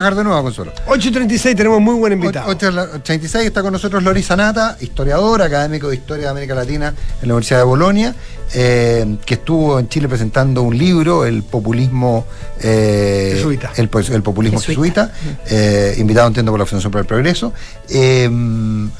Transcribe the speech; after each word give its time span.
de 0.00 0.22
nuevo, 0.22 0.44
Consuelo. 0.44 0.72
8.36 0.86 1.56
tenemos 1.56 1.80
muy 1.80 1.96
buen 1.96 2.12
invitado. 2.12 2.52
8.36 2.52 3.38
está 3.40 3.62
con 3.62 3.72
nosotros 3.72 4.00
Lori 4.00 4.22
Sanata, 4.22 4.76
historiador, 4.80 5.42
académico 5.42 5.88
de 5.88 5.96
Historia 5.96 6.26
de 6.26 6.30
América 6.30 6.54
Latina 6.54 6.94
en 7.20 7.26
la 7.26 7.34
Universidad 7.34 7.58
de 7.58 7.64
Bolonia, 7.64 8.14
eh, 8.54 9.16
que 9.26 9.34
estuvo 9.34 9.76
en 9.76 9.88
Chile 9.88 10.06
presentando 10.06 10.62
un 10.62 10.78
libro, 10.78 11.26
El 11.26 11.42
populismo 11.42 12.26
eh, 12.62 13.32
jesuita. 13.34 13.72
El, 13.74 13.90
el, 14.12 14.22
populismo 14.22 14.60
jesuita, 14.60 15.12
eh, 15.50 15.96
invitado 15.98 16.28
entiendo 16.28 16.52
por 16.52 16.60
la 16.60 16.66
Fundación 16.66 16.92
para 16.92 17.00
el 17.00 17.06
Progreso. 17.08 17.52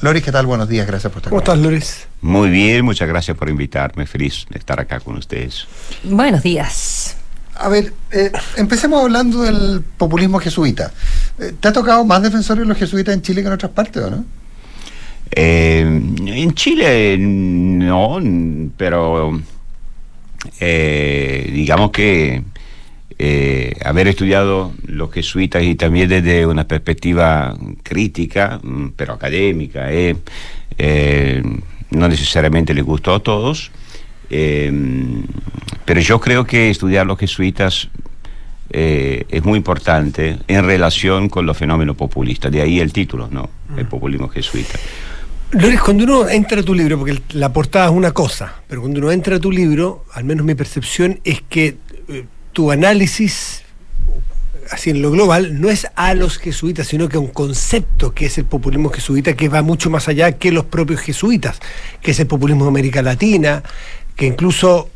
Loris, 0.01 0.21
¿qué 0.21 0.31
tal? 0.33 0.47
Buenos 0.47 0.67
días, 0.67 0.85
gracias 0.85 1.13
por 1.13 1.19
estar 1.21 1.29
¿Cómo 1.29 1.39
estás, 1.39 1.59
Loris? 1.59 2.07
Muy 2.19 2.49
bien, 2.49 2.83
muchas 2.83 3.07
gracias 3.07 3.37
por 3.37 3.47
invitarme, 3.47 4.05
feliz 4.05 4.45
de 4.49 4.59
estar 4.59 4.81
acá 4.81 4.99
con 4.99 5.15
ustedes. 5.15 5.65
Buenos 6.03 6.43
días. 6.43 7.15
A 7.61 7.67
ver, 7.67 7.91
eh, 8.11 8.31
empecemos 8.55 9.03
hablando 9.03 9.41
del 9.41 9.81
populismo 9.97 10.39
jesuita. 10.39 10.93
Eh, 11.37 11.51
¿Te 11.59 11.67
ha 11.67 11.73
tocado 11.73 12.05
más 12.05 12.23
defensores 12.23 12.61
de 12.61 12.67
los 12.69 12.77
jesuitas 12.77 13.13
en 13.13 13.21
Chile 13.21 13.41
que 13.41 13.47
en 13.47 13.53
otras 13.53 13.73
partes, 13.73 14.01
o 14.01 14.09
no? 14.09 14.25
Eh, 15.31 15.81
en 15.81 16.53
Chile 16.53 17.17
no, 17.19 18.19
pero 18.77 19.41
digamos 20.61 21.91
que 21.91 22.43
haber 23.83 24.07
estudiado 24.07 24.73
los 24.85 25.11
jesuitas 25.11 25.61
y 25.61 25.75
también 25.75 26.07
desde 26.07 26.45
una 26.45 26.65
perspectiva 26.65 27.57
crítica, 27.83 28.61
mm, 28.63 28.91
pero 28.95 29.13
académica, 29.15 29.89
no 31.91 32.07
necesariamente 32.07 32.73
le 32.73 32.83
gustó 32.83 33.15
a 33.15 33.19
todos. 33.19 33.69
Pero 34.29 36.01
yo 36.01 36.19
creo 36.19 36.45
que 36.45 36.69
estudiar 36.69 37.05
los 37.05 37.17
jesuitas 37.17 37.89
eh, 38.71 39.25
es 39.29 39.43
muy 39.43 39.57
importante 39.57 40.37
en 40.47 40.63
relación 40.63 41.29
con 41.29 41.45
los 41.45 41.57
fenómenos 41.57 41.95
populistas. 41.95 42.51
De 42.51 42.61
ahí 42.61 42.79
el 42.79 42.93
título, 42.93 43.27
¿no? 43.31 43.49
El 43.75 43.85
mm. 43.85 43.89
populismo 43.89 44.29
jesuita. 44.29 44.77
Loris, 45.51 45.81
cuando 45.81 46.03
uno 46.03 46.29
entra 46.29 46.61
a 46.61 46.63
tu 46.63 46.75
libro, 46.75 46.99
porque 46.99 47.19
la 47.33 47.51
portada 47.51 47.85
es 47.85 47.91
una 47.91 48.11
cosa, 48.11 48.53
pero 48.67 48.81
cuando 48.81 48.99
uno 48.99 49.11
entra 49.11 49.37
a 49.37 49.39
tu 49.39 49.51
libro, 49.51 50.05
al 50.13 50.23
menos 50.23 50.45
mi 50.45 50.53
percepción 50.53 51.19
es 51.23 51.41
que 51.41 51.77
eh, 52.07 52.25
tu 52.53 52.69
análisis, 52.69 53.63
así 54.69 54.91
en 54.91 55.01
lo 55.01 55.09
global, 55.09 55.59
no 55.59 55.71
es 55.71 55.87
a 55.95 56.13
los 56.13 56.37
jesuitas, 56.37 56.85
sino 56.85 57.09
que 57.09 57.17
a 57.17 57.19
un 57.19 57.29
concepto 57.29 58.13
que 58.13 58.27
es 58.27 58.37
el 58.37 58.45
populismo 58.45 58.89
jesuita 58.89 59.33
que 59.33 59.49
va 59.49 59.63
mucho 59.63 59.89
más 59.89 60.07
allá 60.07 60.33
que 60.33 60.51
los 60.51 60.65
propios 60.65 60.99
jesuitas, 60.99 61.59
que 61.99 62.11
es 62.11 62.19
el 62.19 62.27
populismo 62.27 62.65
de 62.65 62.69
América 62.69 63.01
Latina, 63.01 63.63
que 64.19 64.25
incluso 64.25 64.89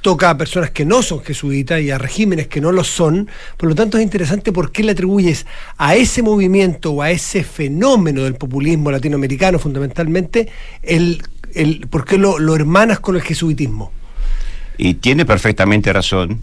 toca 0.00 0.30
a 0.30 0.38
personas 0.38 0.70
que 0.70 0.86
no 0.86 1.02
son 1.02 1.20
jesuitas 1.20 1.82
y 1.82 1.90
a 1.90 1.98
regímenes 1.98 2.46
que 2.46 2.62
no 2.62 2.72
lo 2.72 2.82
son. 2.82 3.28
Por 3.58 3.68
lo 3.68 3.74
tanto, 3.74 3.98
es 3.98 4.02
interesante 4.02 4.52
por 4.52 4.72
qué 4.72 4.82
le 4.82 4.92
atribuyes 4.92 5.44
a 5.76 5.96
ese 5.96 6.22
movimiento 6.22 6.92
o 6.92 7.02
a 7.02 7.10
ese 7.10 7.44
fenómeno 7.44 8.24
del 8.24 8.36
populismo 8.36 8.90
latinoamericano 8.90 9.58
fundamentalmente, 9.58 10.48
el, 10.82 11.22
el, 11.54 11.88
por 11.90 12.06
qué 12.06 12.16
lo, 12.16 12.38
lo 12.38 12.56
hermanas 12.56 13.00
con 13.00 13.16
el 13.16 13.22
jesuitismo. 13.22 13.92
Y 14.78 14.94
tiene 14.94 15.26
perfectamente 15.26 15.92
razón, 15.92 16.40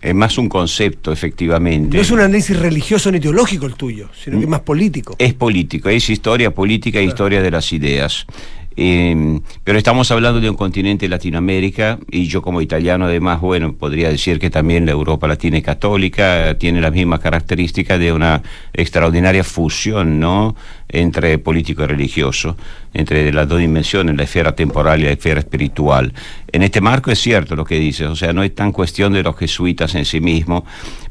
es 0.00 0.14
más 0.14 0.38
un 0.38 0.48
concepto, 0.48 1.10
efectivamente. 1.10 1.96
No 1.96 2.00
es 2.00 2.12
un 2.12 2.20
análisis 2.20 2.56
religioso 2.56 3.10
ni 3.10 3.18
teológico 3.18 3.66
el 3.66 3.74
tuyo, 3.74 4.10
sino 4.14 4.38
que 4.38 4.44
es 4.44 4.48
más 4.48 4.60
político. 4.60 5.16
Es 5.18 5.34
político, 5.34 5.88
es 5.88 6.08
historia 6.08 6.52
política 6.52 7.00
e 7.00 7.02
historia 7.02 7.42
de 7.42 7.50
las 7.50 7.72
ideas. 7.72 8.26
Em, 8.76 9.40
pero 9.64 9.78
estamos 9.78 10.10
hablando 10.10 10.40
de 10.40 10.48
un 10.48 10.56
continente 10.56 11.08
Latinoamérica 11.08 11.98
y 12.10 12.26
yo 12.26 12.40
como 12.40 12.62
italiano 12.62 13.06
además, 13.06 13.40
bueno, 13.40 13.74
podría 13.74 14.08
decir 14.10 14.38
que 14.38 14.48
también 14.48 14.86
la 14.86 14.92
Europa 14.92 15.26
latina 15.26 15.58
y 15.58 15.62
católica 15.62 16.56
tiene 16.58 16.80
las 16.80 16.92
mismas 16.92 17.20
características 17.20 17.98
de 17.98 18.12
una 18.12 18.42
extraordinaria 18.72 19.42
fusión, 19.42 20.20
¿no? 20.20 20.54
Entre 20.92 21.38
político 21.38 21.84
y 21.84 21.86
religioso, 21.86 22.56
entre 22.92 23.32
las 23.32 23.48
dos 23.48 23.58
dimensiones, 23.58 24.16
la 24.16 24.24
esfera 24.24 24.54
temporal 24.54 25.00
y 25.00 25.04
la 25.04 25.10
esfera 25.10 25.40
espiritual. 25.40 26.12
En 26.52 26.62
este 26.62 26.80
marco 26.80 27.10
es 27.10 27.18
cierto 27.18 27.56
lo 27.56 27.64
que 27.64 27.78
dices, 27.78 28.08
o 28.08 28.16
sea, 28.16 28.32
no 28.32 28.42
es 28.42 28.54
tan 28.54 28.72
cuestión 28.72 29.12
de 29.12 29.22
los 29.22 29.36
jesuitas 29.36 29.94
en 29.94 30.04
sí 30.04 30.20
mismos, 30.20 30.64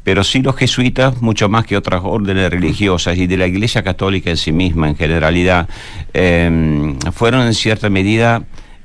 pero 0.04 0.24
sí 0.24 0.42
los 0.42 0.56
jesuitas, 0.56 1.20
mucho 1.22 1.48
más 1.48 1.66
que 1.66 1.76
otras 1.76 2.02
órdenes 2.04 2.50
religiosas 2.50 3.16
y 3.16 3.26
de 3.26 3.36
la 3.36 3.46
Iglesia 3.46 3.82
Católica 3.82 4.30
en 4.30 4.36
sí 4.36 4.52
misma, 4.52 4.88
en 4.88 4.96
generalidad, 4.96 5.68
em, 6.12 6.98
fueron 7.12 7.46
en 7.46 7.54
cierta 7.54 7.90
medida 7.90 8.42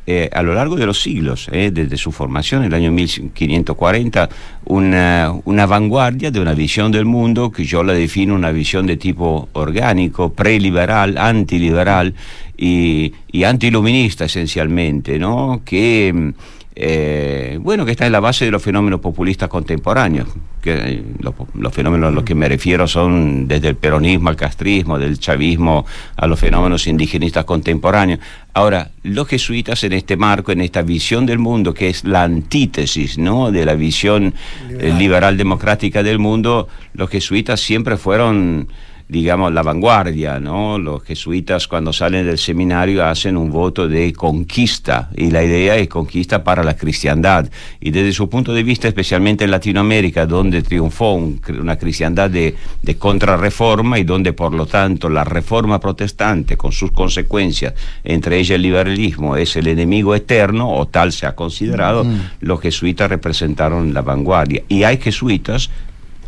eh, 0.08 0.30
a 0.32 0.44
lo 0.44 0.54
largo 0.54 0.76
de 0.76 0.86
los 0.86 1.02
siglos, 1.02 1.50
eh, 1.52 1.72
desde 1.74 1.98
su 1.98 2.12
formación 2.12 2.62
en 2.62 2.68
el 2.68 2.74
año 2.76 2.92
1540, 2.92 4.30
una, 4.66 5.34
una, 5.46 5.66
vanguardia 5.66 6.30
de 6.30 6.40
una 6.40 6.54
visión 6.54 6.92
del 6.92 7.06
mundo 7.06 7.52
que 7.52 7.66
yo 7.66 7.84
la 7.84 7.94
defino 7.94 8.36
una 8.36 8.52
visión 8.52 8.86
de 8.86 8.98
tipo 8.98 9.50
orgánico, 9.54 10.32
preliberal, 10.32 11.18
antiliberal 11.18 12.14
y, 12.56 13.14
y 13.32 13.44
antiluminista 13.46 14.26
esencialmente, 14.26 15.18
¿no? 15.18 15.62
que 15.66 16.34
eh, 16.78 17.58
bueno, 17.62 17.86
que 17.86 17.92
está 17.92 18.06
en 18.06 18.12
la 18.12 18.20
base 18.20 18.44
de 18.44 18.52
los 18.52 18.62
fenómenos 18.62 19.00
populistas 19.00 19.48
contemporáneos. 19.48 20.28
Que, 20.62 20.74
eh, 20.74 21.04
los, 21.20 21.74
fenómenos 21.74 22.10
a 22.10 22.12
los 22.12 22.24
que 22.26 22.36
me 22.36 22.50
refiero 22.50 22.86
son 22.86 23.48
desde 23.48 23.70
el 23.70 23.76
peronismo 23.76 24.28
al 24.28 24.36
castrismo, 24.36 25.00
del 25.00 25.18
chavismo 25.18 25.86
a 26.18 26.28
los 26.28 26.38
fenómenos 26.38 26.86
indigenistas 26.88 27.46
contemporáneos. 27.46 28.20
Ahora, 28.54 28.92
los 29.04 29.28
jesuitas 29.28 29.84
en 29.86 29.94
este 29.94 30.18
marco, 30.18 30.52
en 30.52 30.60
esta 30.60 30.82
visión 30.82 31.26
del 31.26 31.40
mundo, 31.40 31.74
que 31.74 31.90
es 31.90 32.04
la 32.04 32.24
antítesis 32.24 33.18
¿no? 33.18 33.52
de 33.52 33.66
la 33.66 33.76
visión 33.76 34.34
eh, 34.70 34.94
liberal 34.98 35.38
democrática 35.38 36.04
del 36.04 36.20
mundo, 36.20 36.68
los 36.94 37.10
jesuitas 37.10 37.62
siempre 37.62 37.96
fueron 37.96 38.68
digamos, 39.08 39.54
la 39.54 39.62
vanguardia, 39.62 40.40
¿no? 40.40 40.80
Los 40.80 41.04
jesuitas 41.04 41.68
cuando 41.68 41.94
salen 41.94 42.26
del 42.26 42.40
seminario 42.40 43.06
hacen 43.06 43.38
un 43.38 43.52
voto 43.52 43.88
de 43.88 44.12
conquista 44.14 45.10
y 45.16 45.30
la 45.30 45.44
idea 45.44 45.76
es 45.76 45.88
conquista 45.88 46.44
para 46.44 46.64
la 46.64 46.76
cristiandad. 46.76 47.50
Y 47.80 47.92
desde 47.92 48.14
su 48.14 48.28
punto 48.30 48.54
de 48.54 48.64
vista, 48.64 48.88
especialmente 48.88 49.44
en 49.44 49.52
Latinoamérica, 49.52 50.26
donde 50.26 50.64
triunfó 50.64 51.14
una 51.14 51.78
cristiandad 51.78 52.32
de, 52.32 52.56
de 52.82 52.98
contrarreforma 52.98 54.00
y 54.00 54.04
donde 54.04 54.34
por 54.34 54.54
lo 54.54 54.66
tanto 54.66 55.08
la 55.08 55.24
reforma 55.24 55.80
protestante 55.80 56.58
con 56.58 56.72
sus 56.72 56.92
consecuencias, 56.92 57.76
entre 58.04 58.40
ellas 58.40 58.56
el 58.56 58.64
liberalismo, 58.64 59.38
es 59.38 59.56
el 59.56 59.68
enemigo 59.68 60.16
eterno 60.16 60.72
o 60.72 60.88
tal 60.88 61.12
se 61.12 61.28
ha 61.28 61.36
considerado, 61.36 62.06
mm. 62.06 62.22
los 62.40 62.60
jesuitas 62.60 63.10
representaron 63.10 63.94
la 63.94 64.02
vanguardia. 64.02 64.64
Y 64.68 64.84
hay 64.84 64.98
jesuitas 64.98 65.70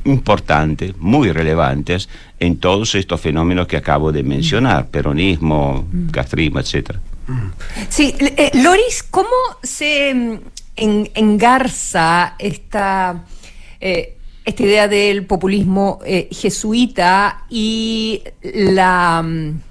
importantes, 0.07 0.95
muy 0.97 1.31
relevantes 1.31 2.09
en 2.39 2.57
todos 2.57 2.95
estos 2.95 3.19
fenómenos 3.21 3.67
que 3.67 3.77
acabo 3.77 4.11
de 4.11 4.23
mencionar, 4.23 4.87
peronismo, 4.87 5.85
castrismo, 6.11 6.59
etcétera. 6.59 6.99
Sí, 7.89 8.15
eh, 8.19 8.51
Loris, 8.53 9.03
¿cómo 9.03 9.27
se 9.61 10.13
mm, 10.13 11.03
engarza 11.13 12.35
esta, 12.39 13.25
eh, 13.81 14.17
esta 14.45 14.63
idea 14.63 14.87
del 14.87 15.25
populismo 15.25 15.99
eh, 16.05 16.29
jesuita 16.31 17.45
y 17.49 18.23
la 18.41 19.21
mm, 19.21 19.61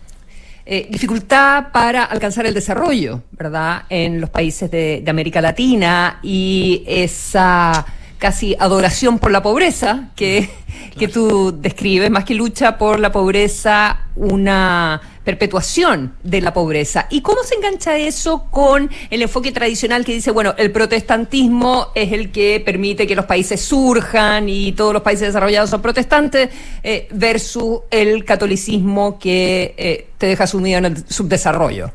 dificultad 0.91 1.71
para 1.73 2.05
alcanzar 2.05 2.45
el 2.45 2.53
desarrollo, 2.53 3.23
¿verdad?, 3.31 3.85
en 3.89 4.21
los 4.21 4.31
países 4.31 4.69
de 4.71 5.05
América 5.07 5.41
Latina 5.41 6.19
y 6.23 6.83
esa 6.87 7.87
casi 8.19 8.57
adoración 8.59 9.19
por 9.19 9.31
la 9.31 9.43
pobreza 9.43 10.11
que, 10.17 10.51
que 10.99 11.09
tú 11.09 11.57
describes, 11.59 12.11
más 12.11 12.25
que 12.25 12.35
lucha 12.35 12.79
por 12.79 13.01
la 13.01 13.13
pobreza, 13.13 14.07
una 14.15 15.01
perpetuación 15.27 16.15
de 16.23 16.41
la 16.41 16.55
pobreza. 16.55 17.09
¿Y 17.11 17.21
cómo 17.21 17.43
se 17.43 17.57
engancha 17.57 17.97
eso 17.99 18.45
con 18.51 18.89
el 19.11 19.23
enfoque 19.23 19.51
tradicional 19.51 20.05
que 20.05 20.15
dice, 20.15 20.31
bueno, 20.31 20.55
el 20.57 20.71
protestantismo 20.71 21.89
es 21.97 22.13
el 22.13 22.31
que 22.31 22.63
permite 22.65 23.09
que 23.09 23.17
los 23.17 23.25
países 23.25 23.61
surjan 23.61 24.49
y 24.49 24.71
todos 24.73 24.93
los 24.93 25.03
países 25.03 25.27
desarrollados 25.29 25.69
son 25.69 25.83
protestantes, 25.83 26.49
eh, 26.83 27.09
versus 27.11 27.81
el 27.91 28.25
catolicismo 28.25 29.19
que 29.19 29.75
eh, 29.77 30.07
te 30.17 30.27
deja 30.27 30.47
sumido 30.47 30.79
en 30.79 30.85
el 30.85 31.05
subdesarrollo? 31.09 31.91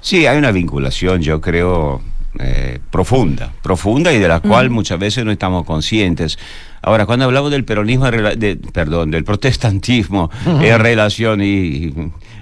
Sí, 0.00 0.24
hay 0.24 0.38
una 0.38 0.52
vinculación, 0.52 1.20
yo 1.20 1.40
creo, 1.40 2.00
eh, 2.38 2.78
profunda, 2.90 3.52
profunda 3.62 4.12
y 4.12 4.18
de 4.18 4.28
la 4.28 4.40
cual 4.40 4.70
muchas 4.70 4.98
veces 4.98 5.24
no 5.24 5.32
estamos 5.32 5.64
conscientes. 5.64 6.38
Ahora, 6.82 7.04
cuando 7.04 7.24
hablamos 7.24 7.50
del 7.50 7.64
peronismo, 7.64 8.10
de, 8.10 8.56
perdón, 8.72 9.10
del 9.10 9.24
protestantismo 9.24 10.30
en 10.46 10.78
relación 10.78 11.42
y, 11.42 11.92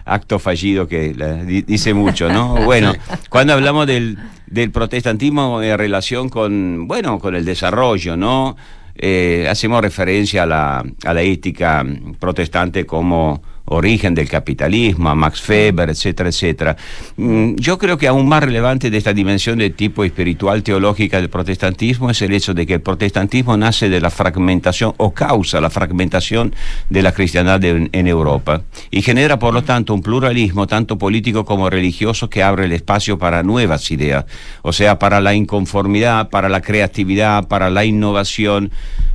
acto 0.04 0.38
fallido 0.38 0.88
que 0.88 1.14
dice 1.66 1.94
mucho, 1.94 2.28
¿no? 2.28 2.56
Bueno, 2.64 2.92
cuando 3.30 3.52
hablamos 3.52 3.86
del, 3.86 4.18
del, 4.46 4.70
protestantismo 4.70 5.62
en 5.62 5.78
relación 5.78 6.28
con, 6.28 6.86
bueno, 6.88 7.18
con 7.18 7.34
el 7.34 7.44
desarrollo, 7.44 8.16
¿no? 8.16 8.56
Eh, 8.96 9.46
hacemos 9.48 9.80
referencia 9.80 10.42
a 10.42 10.46
la, 10.46 10.84
a 11.04 11.14
la 11.14 11.22
ética 11.22 11.84
protestante 12.18 12.84
como 12.84 13.42
Origen 13.70 14.14
del 14.14 14.28
capitalismo, 14.28 15.10
a 15.10 15.14
Max 15.14 15.48
Weber, 15.48 15.90
etcétera, 15.90 16.28
etcétera. 16.28 16.76
Mm, 17.16 17.56
yo 17.56 17.78
creo 17.78 17.98
que 17.98 18.08
aún 18.08 18.28
más 18.28 18.42
relevante 18.42 18.90
de 18.90 18.98
esta 18.98 19.12
dimensión 19.12 19.58
de 19.58 19.70
tipo 19.70 20.04
espiritual 20.04 20.62
teológica 20.62 21.18
del 21.18 21.30
protestantismo 21.30 22.10
es 22.10 22.22
el 22.22 22.32
hecho 22.32 22.54
de 22.54 22.66
que 22.66 22.74
el 22.74 22.80
protestantismo 22.80 23.56
nace 23.56 23.88
de 23.88 24.00
la 24.00 24.10
fragmentación 24.10 24.94
o 24.96 25.12
causa 25.12 25.60
la 25.60 25.70
fragmentación 25.70 26.54
de 26.90 27.02
la 27.02 27.12
cristiandad 27.12 27.62
en, 27.64 27.88
en 27.92 28.06
Europa 28.06 28.62
y 28.90 29.02
genera 29.02 29.38
por 29.38 29.54
lo 29.54 29.62
tanto 29.64 29.94
un 29.94 30.02
pluralismo 30.02 30.66
tanto 30.66 30.98
político 30.98 31.44
como 31.44 31.70
religioso 31.70 32.30
que 32.30 32.42
abre 32.42 32.66
el 32.66 32.72
espacio 32.72 33.18
para 33.18 33.42
nuevas 33.42 33.90
ideas, 33.90 34.24
o 34.62 34.72
sea, 34.72 34.98
para 34.98 35.20
la 35.20 35.34
inconformidad, 35.34 36.30
para 36.30 36.48
la 36.48 36.60
creatividad, 36.60 37.48
para 37.48 37.70
la 37.70 37.84
innovación 37.84 38.70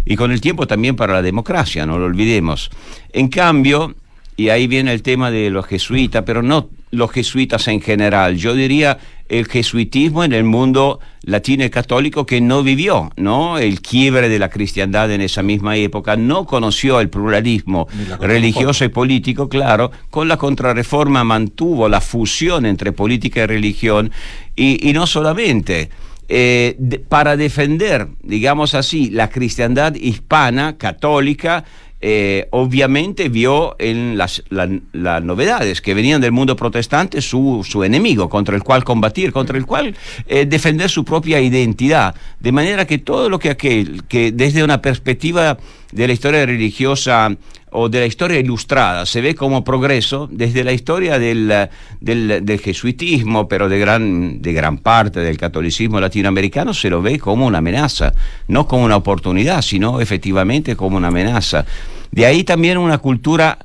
y 0.05 0.15
con 0.15 0.31
el 0.31 0.41
tiempo 0.41 0.67
también 0.67 0.95
para 0.95 1.13
la 1.13 1.21
democracia, 1.21 1.85
no 1.85 1.97
lo 1.97 2.05
olvidemos. 2.05 2.69
En 3.11 3.29
cambio, 3.29 3.95
y 4.35 4.49
ahí 4.49 4.67
viene 4.67 4.93
el 4.93 5.01
tema 5.01 5.31
de 5.31 5.49
los 5.49 5.65
jesuitas, 5.65 6.23
pero 6.25 6.41
no 6.41 6.69
los 6.91 7.11
jesuitas 7.11 7.67
en 7.67 7.81
general, 7.81 8.37
yo 8.37 8.53
diría 8.53 8.99
el 9.27 9.47
jesuitismo 9.47 10.23
en 10.23 10.33
el 10.33 10.43
mundo 10.43 10.99
latino 11.23 11.65
y 11.65 11.69
católico 11.71 12.25
que 12.25 12.39
no 12.39 12.61
vivió, 12.61 13.11
¿no? 13.15 13.57
El 13.57 13.81
quiebre 13.81 14.29
de 14.29 14.37
la 14.37 14.49
cristiandad 14.49 15.11
en 15.11 15.21
esa 15.21 15.41
misma 15.41 15.75
época, 15.75 16.15
no 16.15 16.45
conoció 16.45 16.99
el 16.99 17.09
pluralismo 17.09 17.87
religioso 18.19 18.85
y 18.85 18.89
político, 18.89 19.49
claro, 19.49 19.91
con 20.11 20.27
la 20.27 20.37
contrarreforma 20.37 21.23
mantuvo 21.23 21.89
la 21.89 21.99
fusión 21.99 22.65
entre 22.65 22.91
política 22.91 23.43
y 23.43 23.47
religión 23.47 24.11
y, 24.55 24.87
y 24.87 24.93
no 24.93 25.07
solamente. 25.07 25.89
Eh, 26.29 26.75
de, 26.79 26.99
para 26.99 27.35
defender, 27.35 28.07
digamos 28.21 28.75
así, 28.75 29.09
la 29.09 29.29
cristiandad 29.29 29.93
hispana, 29.95 30.77
católica, 30.77 31.65
eh, 32.05 32.49
obviamente 32.49 33.29
vio 33.29 33.77
en 33.79 34.17
las, 34.17 34.43
la, 34.49 34.67
las, 34.91 35.23
novedades 35.23 35.79
que 35.79 35.93
venían 35.93 36.19
del 36.19 36.33
mundo 36.33 36.57
protestante 36.57 37.21
su, 37.21 37.65
su, 37.65 37.81
enemigo 37.85 38.27
contra 38.27 38.57
el 38.57 38.61
cual 38.61 38.83
combatir, 38.83 39.31
contra 39.31 39.57
el 39.57 39.65
cual 39.65 39.95
eh, 40.27 40.45
defender 40.45 40.89
su 40.89 41.05
propia 41.05 41.39
identidad. 41.39 42.13
De 42.41 42.51
manera 42.51 42.85
que 42.85 42.97
todo 42.97 43.29
lo 43.29 43.39
que 43.39 43.51
aquel 43.51 44.03
que 44.09 44.33
desde 44.33 44.65
una 44.65 44.81
perspectiva 44.81 45.57
de 45.93 46.07
la 46.07 46.11
historia 46.11 46.45
religiosa 46.45 47.37
o 47.71 47.87
de 47.87 48.01
la 48.01 48.05
historia 48.05 48.37
ilustrada 48.37 49.05
se 49.05 49.21
ve 49.21 49.33
como 49.33 49.63
progreso 49.63 50.27
desde 50.29 50.65
la 50.65 50.73
historia 50.73 51.17
del, 51.19 51.69
del, 52.01 52.45
del, 52.45 52.59
jesuitismo, 52.59 53.47
pero 53.47 53.69
de 53.69 53.79
gran, 53.79 54.41
de 54.41 54.51
gran 54.51 54.77
parte 54.77 55.21
del 55.21 55.37
catolicismo 55.37 56.01
latinoamericano 56.01 56.73
se 56.73 56.89
lo 56.89 57.01
ve 57.01 57.17
como 57.17 57.47
una 57.47 57.59
amenaza, 57.59 58.13
no 58.49 58.67
como 58.67 58.83
una 58.83 58.97
oportunidad, 58.97 59.61
sino 59.61 60.01
efectivamente 60.01 60.75
como 60.75 60.97
una 60.97 61.07
amenaza. 61.07 61.65
De 62.13 62.27
ahí 62.27 62.43
también 62.43 62.77
una 62.77 62.99
cultura 62.99 63.57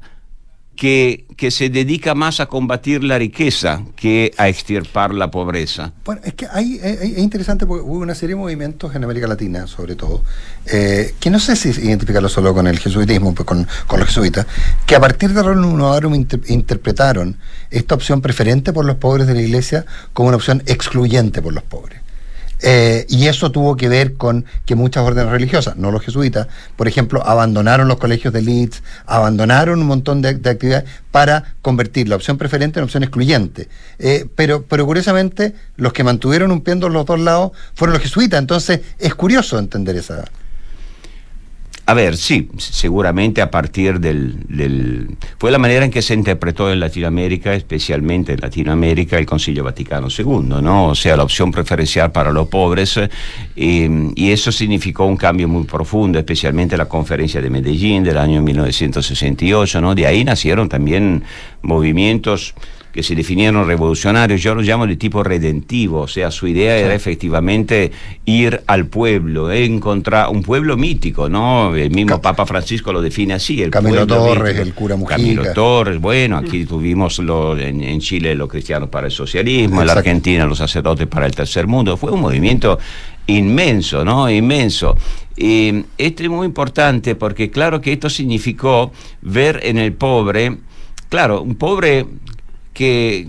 que, 0.75 1.27
que, 1.37 1.51
se 1.51 1.69
dedica 1.69 2.15
más 2.15 2.41
a 2.41 2.47
combatir 2.47 3.05
la 3.05 3.19
riqueza 3.19 3.83
que 3.95 4.33
a 4.39 4.49
extirpar 4.49 5.13
la 5.13 5.31
pobreza. 5.31 5.93
Bueno, 6.07 6.23
es 6.25 6.33
que 6.33 6.47
hay, 6.51 6.77
es, 6.83 7.03
es 7.03 7.19
interesante 7.19 7.67
porque 7.67 7.85
hubo 7.85 7.99
una 7.99 8.15
serie 8.15 8.37
de 8.37 8.41
movimientos 8.41 8.95
en 8.95 9.05
América 9.05 9.27
Latina, 9.27 9.67
sobre 9.67 9.97
todo, 9.97 10.23
eh, 10.65 11.15
que 11.21 11.29
no 11.29 11.39
sé 11.41 11.57
si 11.57 11.69
identificarlo 11.69 12.31
solo 12.31 12.55
con 12.55 12.67
el 12.67 12.79
jesuitismo, 12.79 13.35
pues 13.35 13.45
con, 13.45 13.69
con 13.87 14.01
los 14.01 14.09
jesuitas, 14.09 14.47
que 14.87 14.97
a 14.97 15.01
partir 15.01 15.35
de 15.35 15.43
Ronald 15.43 16.15
inter, 16.15 16.41
interpretaron 16.47 17.37
esta 17.71 17.97
opción 17.97 18.23
preferente 18.23 18.73
por 18.73 18.87
los 18.87 18.97
pobres 18.97 19.27
de 19.27 19.35
la 19.35 19.43
iglesia 19.43 19.85
como 20.15 20.29
una 20.29 20.39
opción 20.39 20.63
excluyente 20.65 21.43
por 21.43 21.53
los 21.53 21.65
pobres. 21.65 22.01
Eh, 22.61 23.07
y 23.09 23.27
eso 23.27 23.53
tuvo 23.53 23.77
que 23.77 23.89
ver 23.89 24.15
con 24.15 24.45
que 24.65 24.75
muchas 24.75 25.05
órdenes 25.05 25.31
religiosas, 25.31 25.77
no 25.77 25.91
los 25.91 26.03
jesuitas, 26.03 26.49
por 26.77 26.89
ejemplo, 26.89 27.25
abandonaron 27.25 27.89
los 27.89 27.99
colegios 27.99 28.33
de 28.33 28.41
elites, 28.41 28.83
abandonaron 29.07 29.81
un 29.81 29.87
montón 29.87 30.23
de, 30.23 30.35
de 30.35 30.51
actividades 30.51 30.89
para 31.11 31.55
convertir 31.63 32.09
la 32.09 32.17
opción 32.17 32.39
preferente 32.39 32.79
en 32.81 32.85
opción 32.85 33.03
excluyente. 33.03 33.69
Eh, 33.99 34.27
pero, 34.35 34.63
pero 34.63 34.87
curiosamente, 34.87 35.55
los 35.77 35.93
que 35.93 36.05
mantuvieron 36.05 36.51
un 36.51 36.63
pie 36.63 36.75
en 36.75 36.81
los 36.81 37.07
dos 37.07 37.21
lados 37.21 37.53
fueron 37.75 37.95
los 37.95 38.03
jesuitas, 38.03 38.39
entonces 38.39 38.81
es 38.99 39.15
curioso 39.15 39.59
entender 39.59 39.97
esa, 39.97 40.25
a 41.89 41.95
ver, 41.95 42.19
sí, 42.19 42.51
seguramente 42.59 43.41
a 43.41 43.51
partir 43.51 43.99
del, 43.99 44.41
del, 44.47 45.17
Fue 45.39 45.51
la 45.51 45.57
manera 45.57 45.87
en 45.87 45.91
que 45.91 46.03
se 46.03 46.13
interpretó 46.13 46.71
en 46.71 46.81
Latinoamérica, 46.81 47.55
especialmente 47.55 48.35
en 48.35 48.41
Latinoamérica, 48.41 49.17
el 49.17 49.25
Concilio 49.25 49.65
Vaticano 49.65 50.09
II, 50.11 50.61
¿no? 50.61 50.89
O 50.89 50.95
sea, 50.95 51.17
la 51.17 51.23
opción 51.23 51.51
preferencial 51.51 52.13
para 52.13 52.31
los 52.31 52.47
pobres, 52.49 53.01
eh, 53.57 54.11
y 54.15 54.31
eso 54.31 54.53
significó 54.53 55.07
un 55.07 55.17
cambio 55.17 55.49
muy 55.49 55.65
profundo, 55.65 56.19
especialmente 56.19 56.77
la 56.77 56.85
conferencia 56.85 57.41
de 57.41 57.49
Medellín 57.49 58.05
del 58.05 58.19
año 58.19 58.43
1968, 58.43 59.81
¿no? 59.81 59.95
De 59.95 60.07
ahí 60.07 60.25
nacieron 60.25 60.69
también 60.69 61.25
movimientos 61.63 62.55
que 62.93 63.03
se 63.03 63.15
definieron 63.15 63.67
revolucionarios, 63.67 64.43
yo 64.43 64.55
los 64.55 64.65
llamo 64.65 64.87
de 64.87 64.97
tipo 64.97 65.23
redentivo, 65.23 66.01
o 66.01 66.09
sea, 66.09 66.31
su 66.31 66.47
idea 66.47 66.77
era 66.77 66.95
efectivamente 66.95 67.93
ir 68.25 68.63
al 68.67 68.87
pueblo, 68.87 69.51
encontrar 69.51 70.29
un 70.31 70.43
pueblo 70.43 70.77
mítico, 70.77 71.29
¿no? 71.29 71.75
El 71.75 71.91
mismo 71.91 72.13
Cap 72.13 72.23
Papa 72.23 72.47
Francisco 72.47 72.93
lo 72.93 73.03
define 73.03 73.35
así. 73.35 73.63
El 73.63 73.71
Camilo 73.71 74.07
Torres, 74.07 74.55
mítico. 74.55 74.63
el 74.63 74.75
cura 74.75 74.97
Mujica. 74.97 75.17
Camilo 75.17 75.53
Torres, 75.53 76.01
bueno, 76.01 76.37
aquí 76.39 76.65
tuvimos 76.65 77.19
lo, 77.19 77.59
en, 77.59 77.83
en, 77.83 78.01
Chile 78.01 78.35
los 78.35 78.49
cristianos 78.49 78.89
para 78.89 79.07
el 79.07 79.13
socialismo, 79.13 79.81
en 79.81 79.87
la 79.87 79.93
Argentina 79.93 80.47
los 80.47 80.59
sacerdotes 80.59 81.07
para 81.07 81.27
el 81.27 81.35
tercer 81.35 81.67
mundo, 81.67 81.97
fue 81.97 82.11
un 82.11 82.21
movimiento 82.21 82.79
inmenso, 83.29 84.05
¿no? 84.05 84.29
Inmenso. 84.31 84.97
Y 85.37 85.85
esto 85.97 86.25
es 86.25 86.29
muy 86.29 86.47
importante 86.47 87.15
porque 87.15 87.51
claro 87.51 87.81
que 87.81 87.93
esto 87.93 88.11
significó 88.11 88.91
ver 89.23 89.61
en 89.63 89.79
el 89.79 89.93
pobre, 89.93 90.59
claro, 91.09 91.43
un 91.43 91.55
pobre 91.55 92.07
que, 92.79 93.29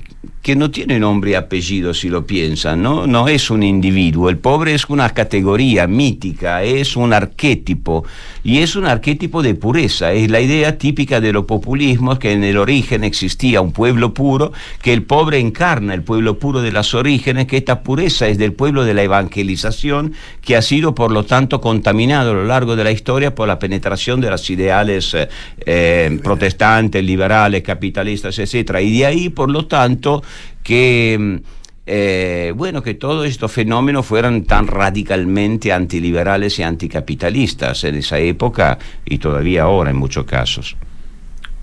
que, 0.50 0.56
no 0.56 0.72
tiene 0.72 1.00
nombre 1.00 1.32
y 1.32 1.34
apellido 1.36 1.94
si 1.94 2.10
lo 2.10 2.26
piensan, 2.26 2.82
¿no? 2.82 3.06
no 3.06 3.28
es 3.28 3.52
un 3.52 3.62
individuo, 3.62 4.30
el 4.30 4.40
pobre 4.40 4.74
es 4.74 4.90
una 4.90 5.08
categoría 5.12 5.86
mítica, 5.86 6.64
es 6.64 6.96
un 6.96 7.14
arquetipo. 7.14 8.04
Y 8.44 8.60
es 8.60 8.76
un 8.76 8.86
arquetipo 8.86 9.44
de 9.44 9.54
pureza, 9.54 10.12
es 10.14 10.32
la 10.32 10.40
idea 10.40 10.78
típica 10.78 11.20
de 11.22 11.34
los 11.34 11.46
populismos 11.46 12.18
que 12.18 12.32
en 12.32 12.44
el 12.44 12.58
origen 12.58 13.04
existía 13.04 13.62
un 13.62 13.74
pueblo 13.74 14.14
puro, 14.14 14.52
que 14.82 14.94
el 14.94 15.04
pobre 15.04 15.40
encarna 15.40 15.94
el 15.94 16.04
pueblo 16.04 16.40
puro 16.40 16.62
de 16.62 16.72
las 16.72 16.96
orígenes, 16.96 17.46
que 17.46 17.58
esta 17.58 17.84
pureza 17.84 18.28
es 18.28 18.38
del 18.38 18.54
pueblo 18.54 18.86
de 18.86 18.94
la 18.94 19.04
evangelización, 19.04 20.14
que 20.42 20.56
ha 20.56 20.62
sido 20.62 20.96
por 20.96 21.12
lo 21.12 21.26
tanto 21.26 21.62
contaminado 21.62 22.32
a 22.32 22.34
lo 22.34 22.46
largo 22.46 22.76
de 22.76 22.86
la 22.86 22.92
historia 22.92 23.36
por 23.36 23.48
la 23.48 23.60
penetración 23.60 24.20
de 24.22 24.30
las 24.30 24.50
ideales 24.50 25.14
eh, 25.14 25.28
eh, 25.66 26.20
protestantes, 26.24 27.04
liberales, 27.04 27.62
capitalistas, 27.62 28.40
etcétera, 28.40 28.82
y 28.82 28.98
de 28.98 29.06
ahí 29.06 29.30
por 29.30 29.52
lo 29.52 29.66
tanto, 29.68 30.24
que, 30.64 31.42
eh, 31.86 32.54
bueno, 32.56 32.84
que 32.84 32.94
todos 32.94 33.28
estos 33.28 33.52
fenómenos 33.52 34.06
fueran 34.06 34.44
tan 34.44 34.68
radicalmente 34.68 35.74
antiliberales 35.74 36.60
y 36.60 36.64
anticapitalistas 36.64 37.84
en 37.84 37.96
esa 37.96 38.20
época 38.20 38.78
y 39.06 39.18
todavía 39.18 39.64
ahora 39.64 39.90
en 39.90 39.98
muchos 39.98 40.26
casos. 40.26 40.76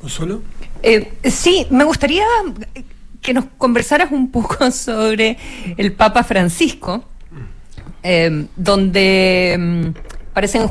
¿Solo? 0.07 0.43
Eh, 0.83 1.13
sí, 1.25 1.67
me 1.71 1.85
gustaría 1.85 2.25
que 3.21 3.35
nos 3.35 3.47
conversaras 3.59 4.13
un 4.13 4.31
poco 4.31 4.71
sobre 4.71 5.37
el 5.77 5.93
Papa 5.93 6.23
Francisco, 6.23 7.05
eh, 8.03 8.47
donde 8.55 9.57
mm, 9.59 10.33
parecen 10.33 10.71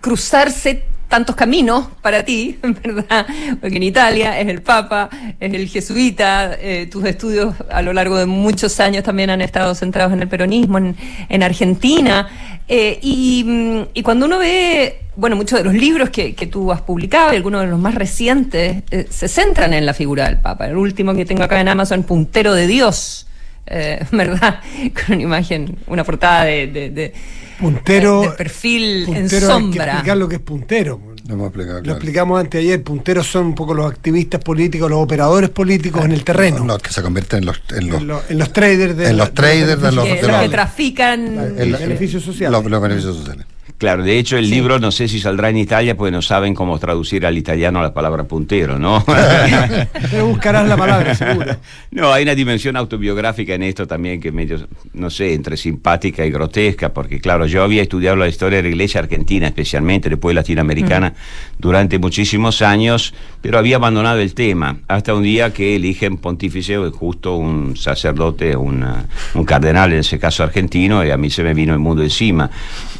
cruzarse 0.00 0.89
tantos 1.10 1.34
caminos 1.34 1.88
para 2.00 2.24
ti, 2.24 2.58
¿verdad? 2.62 3.26
Porque 3.60 3.76
en 3.76 3.82
Italia 3.82 4.40
es 4.40 4.48
el 4.48 4.62
Papa, 4.62 5.10
es 5.40 5.52
el 5.52 5.68
jesuita, 5.68 6.56
eh, 6.58 6.86
tus 6.90 7.04
estudios 7.04 7.54
a 7.68 7.82
lo 7.82 7.92
largo 7.92 8.16
de 8.16 8.26
muchos 8.26 8.78
años 8.80 9.02
también 9.02 9.28
han 9.28 9.42
estado 9.42 9.74
centrados 9.74 10.12
en 10.12 10.22
el 10.22 10.28
peronismo, 10.28 10.78
en, 10.78 10.96
en 11.28 11.42
Argentina. 11.42 12.28
Eh, 12.68 13.00
y, 13.02 13.84
y, 13.92 14.02
cuando 14.02 14.26
uno 14.26 14.38
ve, 14.38 15.00
bueno, 15.16 15.34
muchos 15.34 15.58
de 15.58 15.64
los 15.64 15.74
libros 15.74 16.10
que, 16.10 16.32
tú 16.46 16.70
has 16.70 16.80
publicado 16.82 17.32
y 17.32 17.36
algunos 17.36 17.62
de 17.62 17.66
los 17.66 17.80
más 17.80 17.96
recientes 17.96 18.84
eh, 18.92 19.06
se 19.10 19.26
centran 19.26 19.74
en 19.74 19.84
la 19.84 19.94
figura 19.94 20.26
del 20.26 20.38
Papa. 20.38 20.68
El 20.68 20.76
último 20.76 21.12
que 21.14 21.24
tengo 21.24 21.42
acá 21.42 21.60
en 21.60 21.66
Amazon, 21.66 22.04
Puntero 22.04 22.54
de 22.54 22.68
Dios, 22.68 23.26
¿verdad? 24.10 24.60
Con 25.06 25.16
una 25.16 25.22
imagen, 25.22 25.76
una 25.86 26.02
portada 26.02 26.44
de 26.44 27.12
puntero, 27.60 28.22
de 28.22 28.30
perfil 28.30 29.04
puntero 29.06 29.46
en 29.46 29.52
sombra. 29.52 29.82
Hay 29.82 29.88
que 29.88 29.94
explicar 29.96 30.16
lo 30.16 30.28
que 30.28 30.34
es 30.36 30.40
puntero. 30.40 31.00
Lo, 31.26 31.34
hemos 31.34 31.46
explicado, 31.48 31.78
lo 31.78 31.82
claro. 31.82 31.96
explicamos 31.96 32.40
anteayer. 32.40 32.82
Punteros 32.82 33.26
son 33.26 33.46
un 33.46 33.54
poco 33.54 33.74
los 33.74 33.90
activistas 33.90 34.42
políticos, 34.42 34.90
los 34.90 35.00
operadores 35.00 35.50
políticos 35.50 36.00
ah, 36.02 36.06
en 36.06 36.12
el 36.12 36.24
terreno. 36.24 36.64
No, 36.64 36.78
que 36.78 36.92
se 36.92 37.02
convierten 37.02 37.40
en 37.40 37.46
los, 37.46 37.62
en 37.70 37.88
los, 37.88 38.00
en 38.00 38.06
los, 38.06 38.30
en 38.30 38.38
los 38.38 38.52
traders 38.52 38.96
de 38.96 39.08
en 39.10 39.16
los 39.16 39.32
traders 39.34 39.80
de 39.80 39.92
los, 39.92 40.04
que, 40.04 40.22
los 40.22 40.30
los 40.30 40.50
trafican 40.50 41.54
el, 41.58 41.72
beneficios 41.72 42.22
sociales. 42.22 42.50
Los, 42.50 42.70
los 42.70 42.82
beneficios 42.82 43.16
sociales. 43.16 43.46
Claro, 43.80 44.02
de 44.02 44.18
hecho 44.18 44.36
el 44.36 44.44
sí. 44.44 44.50
libro 44.50 44.78
no 44.78 44.90
sé 44.90 45.08
si 45.08 45.18
saldrá 45.18 45.48
en 45.48 45.56
Italia, 45.56 45.96
pues 45.96 46.12
no 46.12 46.20
saben 46.20 46.54
cómo 46.54 46.78
traducir 46.78 47.24
al 47.24 47.38
italiano 47.38 47.80
la 47.80 47.94
palabra 47.94 48.24
puntero, 48.24 48.78
¿no? 48.78 49.02
Pero 50.10 50.26
buscarás 50.26 50.68
la 50.68 50.76
palabra, 50.76 51.14
seguro. 51.14 51.56
No, 51.90 52.12
hay 52.12 52.22
una 52.22 52.34
dimensión 52.34 52.76
autobiográfica 52.76 53.54
en 53.54 53.62
esto 53.62 53.86
también 53.86 54.20
que 54.20 54.30
medio, 54.30 54.68
no 54.92 55.08
sé, 55.08 55.32
entre 55.32 55.56
simpática 55.56 56.24
y 56.26 56.30
grotesca, 56.30 56.92
porque 56.92 57.20
claro, 57.20 57.46
yo 57.46 57.64
había 57.64 57.80
estudiado 57.80 58.16
la 58.16 58.28
historia 58.28 58.58
de 58.58 58.64
la 58.64 58.68
iglesia 58.68 59.00
argentina, 59.00 59.46
especialmente 59.46 60.10
después 60.10 60.34
latinoamericana, 60.34 61.08
mm. 61.08 61.14
durante 61.58 61.98
muchísimos 61.98 62.60
años, 62.60 63.14
pero 63.40 63.58
había 63.58 63.76
abandonado 63.76 64.20
el 64.20 64.34
tema, 64.34 64.76
hasta 64.88 65.14
un 65.14 65.22
día 65.22 65.54
que 65.54 65.74
eligen 65.74 66.18
pontífice 66.18 66.76
justo 66.90 67.36
un 67.36 67.76
sacerdote, 67.78 68.54
una, 68.54 69.06
un 69.34 69.44
cardenal, 69.44 69.92
en 69.92 70.00
ese 70.00 70.18
caso 70.18 70.42
argentino, 70.44 71.02
y 71.02 71.10
a 71.10 71.16
mí 71.16 71.30
se 71.30 71.42
me 71.42 71.54
vino 71.54 71.72
el 71.72 71.80
mundo 71.80 72.02
encima. 72.02 72.50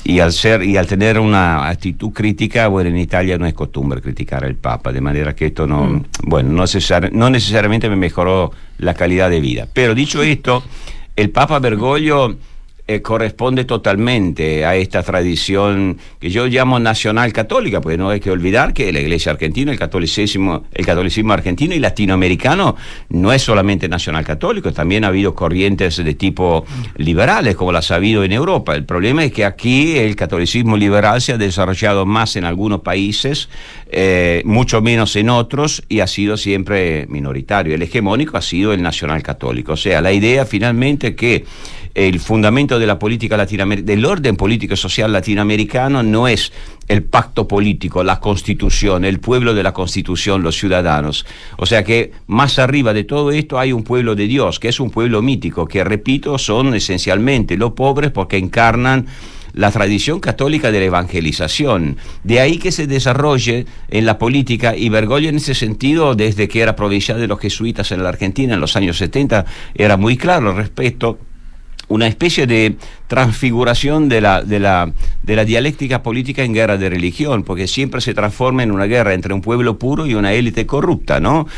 Y 0.02 0.20
al, 0.20 0.32
ser, 0.32 0.62
y 0.62 0.76
al 0.76 0.86
tener 0.86 1.18
una 1.18 1.68
actitud 1.68 2.10
crítica, 2.10 2.68
bueno, 2.68 2.90
en 2.90 2.98
Italia 2.98 3.36
no 3.38 3.46
es 3.46 3.54
costumbre 3.54 4.00
criticar 4.00 4.44
al 4.44 4.54
Papa, 4.54 4.92
de 4.92 5.00
manera 5.00 5.34
que 5.34 5.46
esto 5.46 5.66
no, 5.66 5.84
mm. 5.84 6.04
bueno, 6.22 6.50
no, 6.50 6.64
no 7.12 7.30
necesariamente 7.30 7.88
me 7.88 7.96
mejoró 7.96 8.50
la 8.78 8.94
calidad 8.94 9.28
de 9.30 9.40
vida. 9.40 9.68
Pero 9.72 9.94
dicho 9.94 10.22
esto, 10.22 10.64
el 11.16 11.30
Papa 11.30 11.58
Bergoglio 11.58 12.36
eh, 12.92 13.02
corresponde 13.02 13.64
totalmente 13.64 14.64
a 14.64 14.74
esta 14.74 15.04
tradición 15.04 15.96
que 16.18 16.28
yo 16.28 16.48
llamo 16.48 16.80
nacional 16.80 17.32
católica, 17.32 17.80
porque 17.80 17.96
no 17.96 18.10
hay 18.10 18.18
que 18.18 18.32
olvidar 18.32 18.74
que 18.74 18.92
la 18.92 18.98
Iglesia 18.98 19.30
argentina, 19.30 19.70
el 19.70 19.78
catolicismo, 19.78 20.64
el 20.74 20.84
catolicismo 20.84 21.32
argentino 21.32 21.72
y 21.72 21.78
latinoamericano 21.78 22.74
no 23.10 23.32
es 23.32 23.42
solamente 23.42 23.88
nacional 23.88 24.24
católico, 24.24 24.72
también 24.72 25.04
ha 25.04 25.06
habido 25.06 25.36
corrientes 25.36 25.98
de 25.98 26.14
tipo 26.14 26.64
liberales, 26.96 27.54
como 27.54 27.70
las 27.70 27.92
ha 27.92 27.94
habido 27.94 28.24
en 28.24 28.32
Europa. 28.32 28.74
El 28.74 28.84
problema 28.84 29.22
es 29.22 29.30
que 29.30 29.44
aquí 29.44 29.96
el 29.96 30.16
catolicismo 30.16 30.76
liberal 30.76 31.20
se 31.20 31.34
ha 31.34 31.38
desarrollado 31.38 32.06
más 32.06 32.34
en 32.34 32.44
algunos 32.44 32.80
países, 32.80 33.48
eh, 33.92 34.42
mucho 34.44 34.82
menos 34.82 35.14
en 35.14 35.30
otros, 35.30 35.84
y 35.88 36.00
ha 36.00 36.08
sido 36.08 36.36
siempre 36.36 37.06
minoritario. 37.08 37.72
El 37.72 37.82
hegemónico 37.82 38.36
ha 38.36 38.42
sido 38.42 38.72
el 38.72 38.82
nacional 38.82 39.22
católico. 39.22 39.74
O 39.74 39.76
sea, 39.76 40.00
la 40.00 40.12
idea 40.12 40.44
finalmente 40.44 41.14
que 41.14 41.44
el 41.94 42.20
fundamento 42.20 42.78
de 42.78 42.86
la 42.86 42.98
política 42.98 43.36
latinoamericana, 43.36 43.86
del 43.86 44.04
orden 44.04 44.36
político 44.36 44.74
y 44.74 44.76
social 44.76 45.12
latinoamericano 45.12 46.02
no 46.02 46.28
es 46.28 46.52
el 46.88 47.02
pacto 47.04 47.46
político, 47.46 48.02
la 48.02 48.20
constitución, 48.20 49.04
el 49.04 49.20
pueblo 49.20 49.54
de 49.54 49.62
la 49.62 49.72
constitución, 49.72 50.42
los 50.42 50.56
ciudadanos. 50.56 51.26
O 51.56 51.66
sea 51.66 51.84
que 51.84 52.12
más 52.26 52.58
arriba 52.58 52.92
de 52.92 53.04
todo 53.04 53.30
esto 53.30 53.58
hay 53.58 53.72
un 53.72 53.84
pueblo 53.84 54.14
de 54.14 54.26
Dios, 54.26 54.58
que 54.58 54.68
es 54.68 54.80
un 54.80 54.90
pueblo 54.90 55.22
mítico, 55.22 55.66
que 55.66 55.84
repito, 55.84 56.38
son 56.38 56.74
esencialmente 56.74 57.56
los 57.56 57.72
pobres 57.72 58.10
porque 58.10 58.38
encarnan 58.38 59.06
la 59.52 59.70
tradición 59.70 60.20
católica 60.20 60.70
de 60.70 60.80
la 60.80 60.86
evangelización. 60.86 61.96
De 62.22 62.40
ahí 62.40 62.58
que 62.58 62.72
se 62.72 62.86
desarrolle 62.86 63.66
en 63.88 64.06
la 64.06 64.18
política, 64.18 64.76
y 64.76 64.88
Bergoglio 64.88 65.28
en 65.28 65.36
ese 65.36 65.54
sentido, 65.54 66.14
desde 66.14 66.48
que 66.48 66.60
era 66.60 66.76
provincial 66.76 67.20
de 67.20 67.26
los 67.26 67.40
jesuitas 67.40 67.90
en 67.92 68.02
la 68.02 68.10
Argentina 68.10 68.54
en 68.54 68.60
los 68.60 68.76
años 68.76 68.98
70, 68.98 69.44
era 69.74 69.96
muy 69.96 70.16
claro 70.16 70.54
respecto 70.54 71.18
una 71.90 72.06
especie 72.06 72.46
de 72.46 72.76
transfiguración 73.08 74.08
de 74.08 74.20
la, 74.20 74.42
de, 74.42 74.60
la, 74.60 74.92
de 75.24 75.36
la 75.36 75.44
dialéctica 75.44 76.02
política 76.02 76.44
en 76.44 76.54
guerra 76.54 76.78
de 76.78 76.88
religión, 76.88 77.42
porque 77.42 77.66
siempre 77.66 78.00
se 78.00 78.14
transforma 78.14 78.62
en 78.62 78.70
una 78.70 78.84
guerra 78.84 79.12
entre 79.12 79.34
un 79.34 79.40
pueblo 79.42 79.76
puro 79.76 80.06
y 80.06 80.14
una 80.14 80.32
élite 80.32 80.66
corrupta, 80.66 81.18
¿no? 81.18 81.48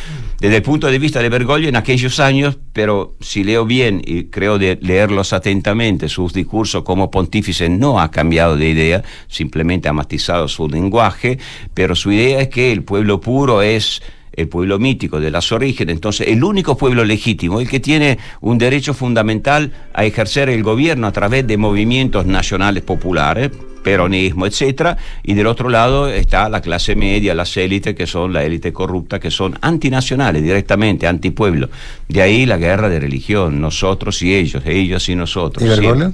Desde 0.41 0.57
el 0.57 0.63
punto 0.63 0.87
de 0.91 0.99
vista 0.99 1.21
de 1.21 1.29
Bergoglio 1.29 1.69
en 1.69 1.77
aquellos 1.77 2.19
años, 2.19 2.59
pero 2.73 3.15
si 3.21 3.45
leo 3.45 3.67
bien 3.67 4.01
y 4.05 4.25
creo 4.25 4.59
de 4.59 4.79
leerlos 4.81 5.35
atentamente, 5.35 6.09
sus 6.09 6.33
discursos 6.33 6.83
como 6.83 7.11
pontífice 7.11 7.69
no 7.69 8.01
ha 8.01 8.11
cambiado 8.11 8.57
de 8.57 8.71
idea, 8.71 9.03
simplemente 9.29 9.91
ha 9.91 9.93
matizado 9.93 10.49
su 10.49 10.67
lenguaje, 10.67 11.39
pero 11.75 11.95
su 11.95 12.11
idea 12.11 12.41
es 12.41 12.49
que 12.49 12.73
el 12.73 12.83
pueblo 12.85 13.21
puro 13.21 13.61
es 13.61 14.03
el 14.33 14.49
pueblo 14.49 14.79
mítico 14.79 15.21
de 15.21 15.31
las 15.31 15.53
orígenes, 15.53 15.95
entonces 15.95 16.29
el 16.29 16.43
único 16.43 16.77
pueblo 16.77 17.05
legítimo, 17.05 17.61
el 17.61 17.69
que 17.69 17.81
tiene 17.81 18.19
un 18.41 18.59
derecho 18.59 18.95
fundamental 18.95 19.73
a 19.93 20.05
ejercer 20.05 20.49
el 20.49 20.63
gobierno 20.63 21.07
a 21.07 21.13
través 21.13 21.47
de 21.47 21.57
movimientos 21.57 22.27
nacionales 22.27 22.83
populares, 22.83 23.51
peronismo, 23.83 24.47
etcétera, 24.47 24.97
y 25.23 25.35
del 25.35 25.47
otro 25.47 25.69
lado 25.69 26.09
está 26.09 26.49
la 26.49 26.61
clase 26.61 26.95
media, 26.95 27.35
las 27.35 27.57
élites 27.57 27.95
que 27.95 28.07
son 28.07 28.33
la 28.33 28.45
élite 28.45 28.73
corrupta, 28.73 29.19
que 29.19 29.31
son 29.31 29.59
antinacionales 29.61 30.43
directamente, 30.43 31.07
antipueblo. 31.07 31.69
De 32.09 32.23
ahí 32.23 32.47
la 32.47 32.57
guerra 32.57 32.89
de 32.89 33.01
religión, 33.01 33.61
nosotros 33.61 34.23
y 34.23 34.35
ellos, 34.35 34.63
ellos 34.65 35.09
y 35.09 35.17
nosotros. 35.17 35.65
¿Y 35.65 35.69
Bergoglio? 35.69 36.13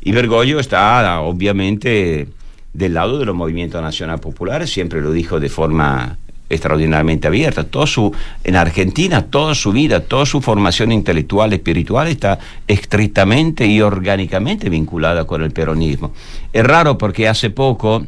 Y 0.00 0.12
Bergoglio 0.12 0.60
está 0.60 1.20
obviamente 1.20 2.28
del 2.72 2.94
lado 2.94 3.18
de 3.18 3.24
los 3.26 3.34
movimientos 3.34 3.82
nacionales 3.82 4.20
populares, 4.20 4.70
siempre 4.70 5.00
lo 5.00 5.10
dijo 5.10 5.40
de 5.40 5.48
forma 5.48 6.16
extraordinariamente 6.48 7.26
abierta. 7.26 7.64
Todo 7.64 7.86
su, 7.86 8.12
en 8.44 8.56
Argentina, 8.56 9.22
toda 9.22 9.54
su 9.54 9.72
vida, 9.72 10.00
toda 10.00 10.26
su 10.26 10.40
formación 10.40 10.92
intelectual, 10.92 11.52
espiritual 11.52 12.08
está 12.08 12.38
estrictamente 12.66 13.66
y 13.66 13.80
orgánicamente 13.80 14.68
vinculada 14.68 15.26
con 15.26 15.42
el 15.42 15.50
peronismo. 15.50 16.12
Es 16.52 16.64
raro 16.64 16.96
porque 16.98 17.28
hace 17.28 17.50
poco 17.50 18.06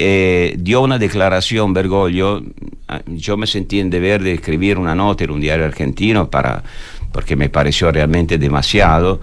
eh, 0.00 0.54
dio 0.58 0.80
una 0.80 0.98
declaración, 0.98 1.72
Bergoglio, 1.72 2.42
ah, 2.86 3.00
yo 3.06 3.36
me 3.36 3.48
sentí 3.48 3.80
en 3.80 3.90
deber 3.90 4.22
de 4.22 4.34
escribir 4.34 4.78
una 4.78 4.94
nota 4.94 5.24
en 5.24 5.32
un 5.32 5.40
diario 5.40 5.64
argentino 5.64 6.30
para, 6.30 6.62
porque 7.10 7.34
me 7.34 7.48
pareció 7.48 7.90
realmente 7.90 8.38
demasiado, 8.38 9.20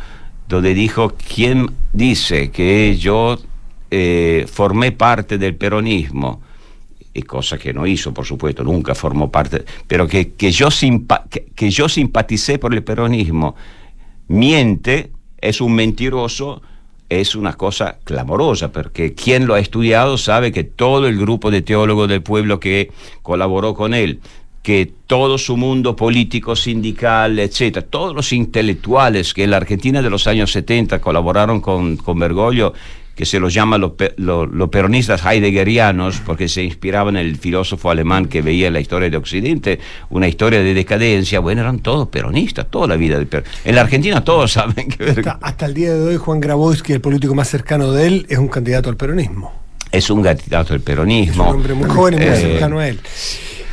donde 0.50 0.74
dijo, 0.74 1.14
¿quién 1.34 1.72
dice 1.94 2.52
que 2.52 2.98
yo 2.98 3.40
eh, 3.90 4.46
formé 4.52 4.92
parte 4.92 5.38
del 5.38 5.56
peronismo? 5.56 6.42
Y 7.16 7.24
cosa 7.24 7.58
que 7.58 7.74
no 7.74 7.88
hizo, 7.88 8.14
por 8.14 8.26
supuesto, 8.26 8.64
nunca 8.64 8.94
formó 8.94 9.32
parte, 9.32 9.64
pero 9.88 10.06
que, 10.06 10.34
que, 10.34 10.52
yo, 10.52 10.68
que, 11.56 11.70
yo 11.70 11.88
simpaticé 11.88 12.60
por 12.60 12.74
el 12.74 12.84
peronismo, 12.84 13.56
miente, 14.28 15.12
es 15.40 15.62
un 15.62 15.74
mentiroso, 15.74 16.62
es 17.08 17.36
una 17.36 17.54
cosa 17.54 18.00
clamorosa, 18.04 18.74
porque 18.74 19.14
quien 19.14 19.48
lo 19.48 19.54
ha 19.54 19.60
estudiado 19.60 20.18
sabe 20.18 20.52
que 20.52 20.66
todo 20.66 21.08
el 21.08 21.18
grupo 21.18 21.52
de 21.52 21.62
teólogos 21.62 22.10
del 22.10 22.22
pueblo 22.22 22.60
que 22.60 22.92
colaboró 23.22 23.74
con 23.76 23.94
él, 23.94 24.20
que 24.62 24.92
todo 25.08 25.38
su 25.38 25.56
mundo 25.56 25.96
político, 25.96 26.58
sindical, 26.58 27.40
etcétera, 27.40 27.86
todos 27.90 28.14
los 28.14 28.34
intelectuales 28.34 29.34
que 29.34 29.46
en 29.46 29.52
la 29.52 29.58
Argentina 29.58 30.02
de 30.02 30.10
los 30.10 30.28
años 30.28 30.52
70 30.52 31.00
colaboraron 31.00 31.62
con, 31.62 31.96
con 31.96 32.20
Bergoglio, 32.20 32.74
que 33.16 33.26
se 33.26 33.40
los 33.40 33.54
llama 33.54 33.78
los, 33.78 33.94
peronistas 34.70 35.26
heideggerianos, 35.26 36.22
porque 36.26 36.48
se 36.48 36.64
inspiraban 36.64 37.16
en 37.16 37.26
el 37.26 37.38
filósofo 37.38 37.90
alemán 37.90 38.26
que 38.26 38.42
veía 38.42 38.70
la 38.70 38.80
historia 38.80 39.10
de 39.10 39.18
Occidente, 39.18 39.80
una 40.10 40.28
historia 40.28 40.60
de 40.62 40.74
decadencia, 40.74 41.40
bueno, 41.40 41.62
eran 41.62 41.80
todos 41.80 42.10
peronistas, 42.10 42.68
toda 42.70 42.88
la 42.88 42.98
vida. 42.98 43.18
De 43.18 43.44
en 43.64 43.76
la 43.76 43.82
Argentina 43.82 44.24
todos 44.24 44.52
saben 44.54 44.90
que... 44.90 45.10
Hasta, 45.10 45.40
hasta 45.42 45.66
el 45.66 45.74
día 45.74 45.94
de 45.94 46.02
hoy, 46.02 46.18
Juan 46.18 46.40
Grabois, 46.40 46.84
el 46.88 47.02
político 47.02 47.34
más 47.34 47.50
cercano 47.50 47.92
de 47.92 48.08
él, 48.08 48.26
es 48.30 48.38
un 48.38 48.50
candidato 48.50 48.90
al 48.90 48.98
peronismo. 48.98 49.54
Es 49.92 50.10
un 50.10 50.22
candidato 50.22 50.74
al 50.74 50.82
peronismo. 50.82 51.44
Es 51.44 51.50
un 51.50 51.56
hombre 51.56 51.74
muy 51.74 51.90
joven 51.90 52.14
y 52.16 52.18
muy 52.18 52.28
eh, 52.28 52.36
cercano 52.36 52.80
a 52.80 52.88
él. 52.90 53.00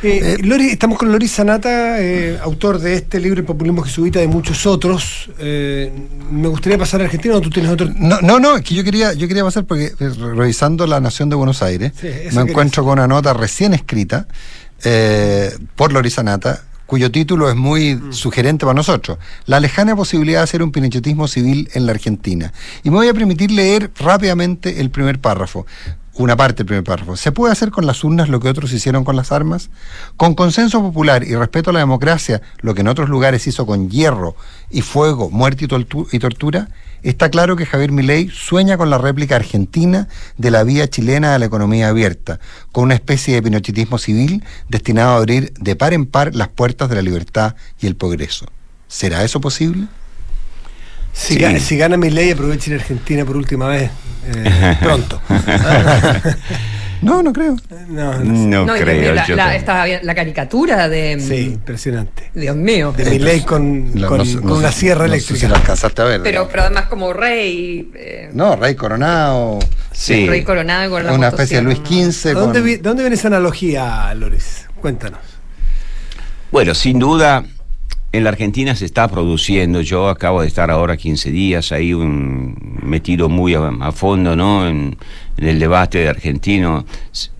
Eh, 0.03 0.37
Lori, 0.43 0.67
estamos 0.67 0.97
con 0.97 1.11
Loris 1.13 1.31
Sanata, 1.31 2.01
eh, 2.01 2.37
autor 2.41 2.79
de 2.79 2.95
este 2.95 3.21
libro 3.21 3.39
El 3.39 3.45
populismo 3.45 3.83
jesuita 3.83 4.19
y 4.19 4.23
de 4.23 4.27
muchos 4.27 4.65
otros. 4.65 5.29
Eh, 5.39 5.91
me 6.29 6.49
gustaría 6.49 6.77
pasar 6.77 7.01
a 7.01 7.05
Argentina 7.05 7.35
o 7.35 7.41
tú 7.41 7.49
tienes 7.49 7.71
otro. 7.71 7.89
No, 7.95 8.19
no, 8.19 8.37
no, 8.37 8.57
es 8.57 8.63
que 8.63 8.75
yo 8.75 8.83
quería, 8.83 9.13
yo 9.13 9.29
quería 9.29 9.45
pasar 9.45 9.63
porque 9.63 9.93
revisando 9.97 10.85
La 10.87 10.99
Nación 10.99 11.29
de 11.29 11.37
Buenos 11.37 11.63
Aires, 11.63 11.93
me 12.33 12.41
encuentro 12.41 12.83
con 12.83 12.93
una 12.93 13.07
nota 13.07 13.33
recién 13.33 13.73
escrita 13.73 14.27
por 15.75 15.93
Loris 15.93 16.15
Sanata 16.15 16.63
cuyo 16.85 17.09
título 17.09 17.49
es 17.49 17.55
muy 17.55 17.95
mm. 17.95 18.11
sugerente 18.13 18.65
para 18.65 18.75
nosotros, 18.75 19.17
la 19.45 19.59
lejana 19.59 19.95
posibilidad 19.95 20.41
de 20.41 20.43
hacer 20.43 20.61
un 20.61 20.71
pinochetismo 20.71 21.27
civil 21.27 21.69
en 21.73 21.85
la 21.85 21.93
Argentina. 21.93 22.53
Y 22.83 22.89
me 22.89 22.97
voy 22.97 23.07
a 23.07 23.13
permitir 23.13 23.49
leer 23.51 23.89
rápidamente 23.97 24.81
el 24.81 24.91
primer 24.91 25.17
párrafo 25.19 25.65
una 26.15 26.35
parte 26.35 26.57
del 26.57 26.67
primer 26.67 26.83
párrafo. 26.83 27.17
¿Se 27.17 27.31
puede 27.31 27.51
hacer 27.51 27.71
con 27.71 27.85
las 27.85 28.03
urnas 28.03 28.29
lo 28.29 28.39
que 28.39 28.47
otros 28.47 28.71
hicieron 28.71 29.03
con 29.03 29.15
las 29.15 29.31
armas? 29.31 29.69
Con 30.15 30.35
consenso 30.35 30.81
popular 30.81 31.23
y 31.23 31.35
respeto 31.35 31.71
a 31.71 31.73
la 31.73 31.79
democracia, 31.79 32.41
lo 32.61 32.75
que 32.75 32.81
en 32.81 32.87
otros 32.87 33.09
lugares 33.09 33.47
hizo 33.47 33.65
con 33.65 33.89
hierro 33.89 34.35
y 34.69 34.81
fuego, 34.81 35.29
muerte 35.29 35.65
y, 35.65 36.19
tortura, 36.19 36.69
está 37.01 37.29
claro 37.29 37.55
que 37.55 37.65
Javier 37.65 37.91
Milei 37.91 38.29
sueña 38.29 38.77
con 38.77 38.89
la 38.89 38.97
réplica 38.97 39.35
argentina 39.35 40.07
de 40.37 40.51
la 40.51 40.63
vía 40.63 40.87
chilena 40.87 41.33
de 41.33 41.39
la 41.39 41.45
economía 41.45 41.89
abierta, 41.89 42.39
con 42.71 42.85
una 42.85 42.93
especie 42.93 43.33
de 43.33 43.41
pinochetismo 43.41 43.97
civil 43.97 44.43
destinado 44.69 45.11
a 45.11 45.17
abrir 45.17 45.53
de 45.59 45.75
par 45.75 45.93
en 45.93 46.05
par 46.05 46.35
las 46.35 46.49
puertas 46.49 46.89
de 46.89 46.95
la 46.95 47.01
libertad 47.01 47.55
y 47.79 47.87
el 47.87 47.95
progreso. 47.95 48.45
¿Será 48.87 49.23
eso 49.23 49.41
posible? 49.41 49.87
Si, 51.13 51.37
gana, 51.37 51.59
si 51.59 51.77
gana 51.77 51.95
mi 51.95 52.09
ley, 52.09 52.31
aprovechen 52.31 52.73
Argentina 52.73 53.23
por 53.23 53.37
última 53.37 53.67
vez. 53.67 53.91
Eh, 54.35 54.77
pronto. 54.81 55.21
No, 57.03 57.21
no 57.21 57.33
creo. 57.33 57.57
No, 57.89 58.13
no, 58.23 58.73
creo. 58.75 59.13
La, 59.13 60.15
caricatura 60.15 60.87
de. 60.87 61.19
Sí, 61.19 61.53
impresionante. 61.53 62.31
Dios 62.33 62.55
mío. 62.55 62.93
De 62.95 63.03
mi 63.09 63.19
ley 63.19 63.41
con, 63.41 63.91
con, 64.03 64.21
una 64.49 64.71
sierra 64.71 65.05
eléctrica. 65.05 65.47
Si 65.47 65.53
alcanzaste 65.53 66.01
a 66.01 66.05
ver. 66.05 66.23
Pero, 66.23 66.47
pero 66.47 66.63
además 66.63 66.85
como 66.85 67.11
rey. 67.11 67.91
Eh, 67.93 68.29
no, 68.31 68.55
rey 68.55 68.75
coronado. 68.75 69.59
Sí. 69.91 70.27
Rey 70.27 70.43
coronado 70.43 70.91
con 70.91 71.05
la 71.05 71.11
Una 71.11 71.27
especie 71.27 71.57
de 71.57 71.63
Luis 71.63 71.79
XV. 71.79 72.33
¿Dónde, 72.33 72.77
¿Dónde 72.77 73.03
viene 73.03 73.15
esa 73.15 73.27
analogía, 73.27 74.13
Lores? 74.15 74.67
Cuéntanos. 74.79 75.19
Bueno, 76.51 76.73
sin 76.73 76.99
duda 76.99 77.43
en 78.13 78.23
la 78.23 78.29
Argentina 78.29 78.75
se 78.75 78.85
está 78.85 79.07
produciendo, 79.07 79.81
yo 79.81 80.07
acabo 80.07 80.41
de 80.41 80.47
estar 80.47 80.69
ahora 80.69 80.95
15 80.95 81.31
días 81.31 81.71
ahí 81.71 81.95
metido 81.95 83.27
muy 83.27 83.55
a, 83.55 83.91
fondo 83.91 84.35
¿no? 84.35 84.67
en, 84.67 84.95
el 85.37 85.59
debate 85.59 86.07
argentino, 86.07 86.85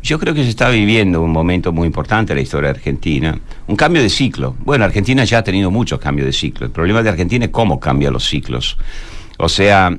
yo 0.01 0.17
creo 0.17 0.33
que 0.33 0.43
se 0.43 0.49
está 0.49 0.69
viviendo 0.69 1.21
un 1.21 1.31
momento 1.31 1.71
muy 1.71 1.85
importante 1.85 2.33
en 2.33 2.37
la 2.37 2.41
historia 2.41 2.71
argentina, 2.71 3.39
un 3.67 3.75
cambio 3.75 4.01
de 4.01 4.09
ciclo. 4.09 4.55
Bueno, 4.65 4.83
Argentina 4.83 5.23
ya 5.25 5.37
ha 5.37 5.43
tenido 5.43 5.69
muchos 5.69 5.99
cambios 5.99 6.25
de 6.25 6.33
ciclo. 6.33 6.65
El 6.65 6.71
problema 6.71 7.03
de 7.03 7.09
Argentina 7.09 7.45
es 7.45 7.51
cómo 7.51 7.79
cambia 7.79 8.09
los 8.09 8.25
ciclos. 8.27 8.79
O 9.37 9.49
sea, 9.49 9.95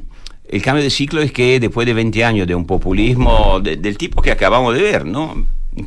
el 0.49 0.63
cambio 0.63 0.83
de 0.83 0.91
ciclo 0.91 1.23
es 1.23 1.31
que 1.31 1.61
después 1.61 1.87
de 1.87 1.95
20 1.95 2.25
años 2.25 2.49
de 2.49 2.55
un 2.57 2.67
populismo 2.67 3.61
del 3.61 3.97
tipo 3.97 4.21
que 4.21 4.33
acabamos 4.33 4.75
de 4.75 4.83
ver, 4.83 5.07
¿no? 5.07 5.47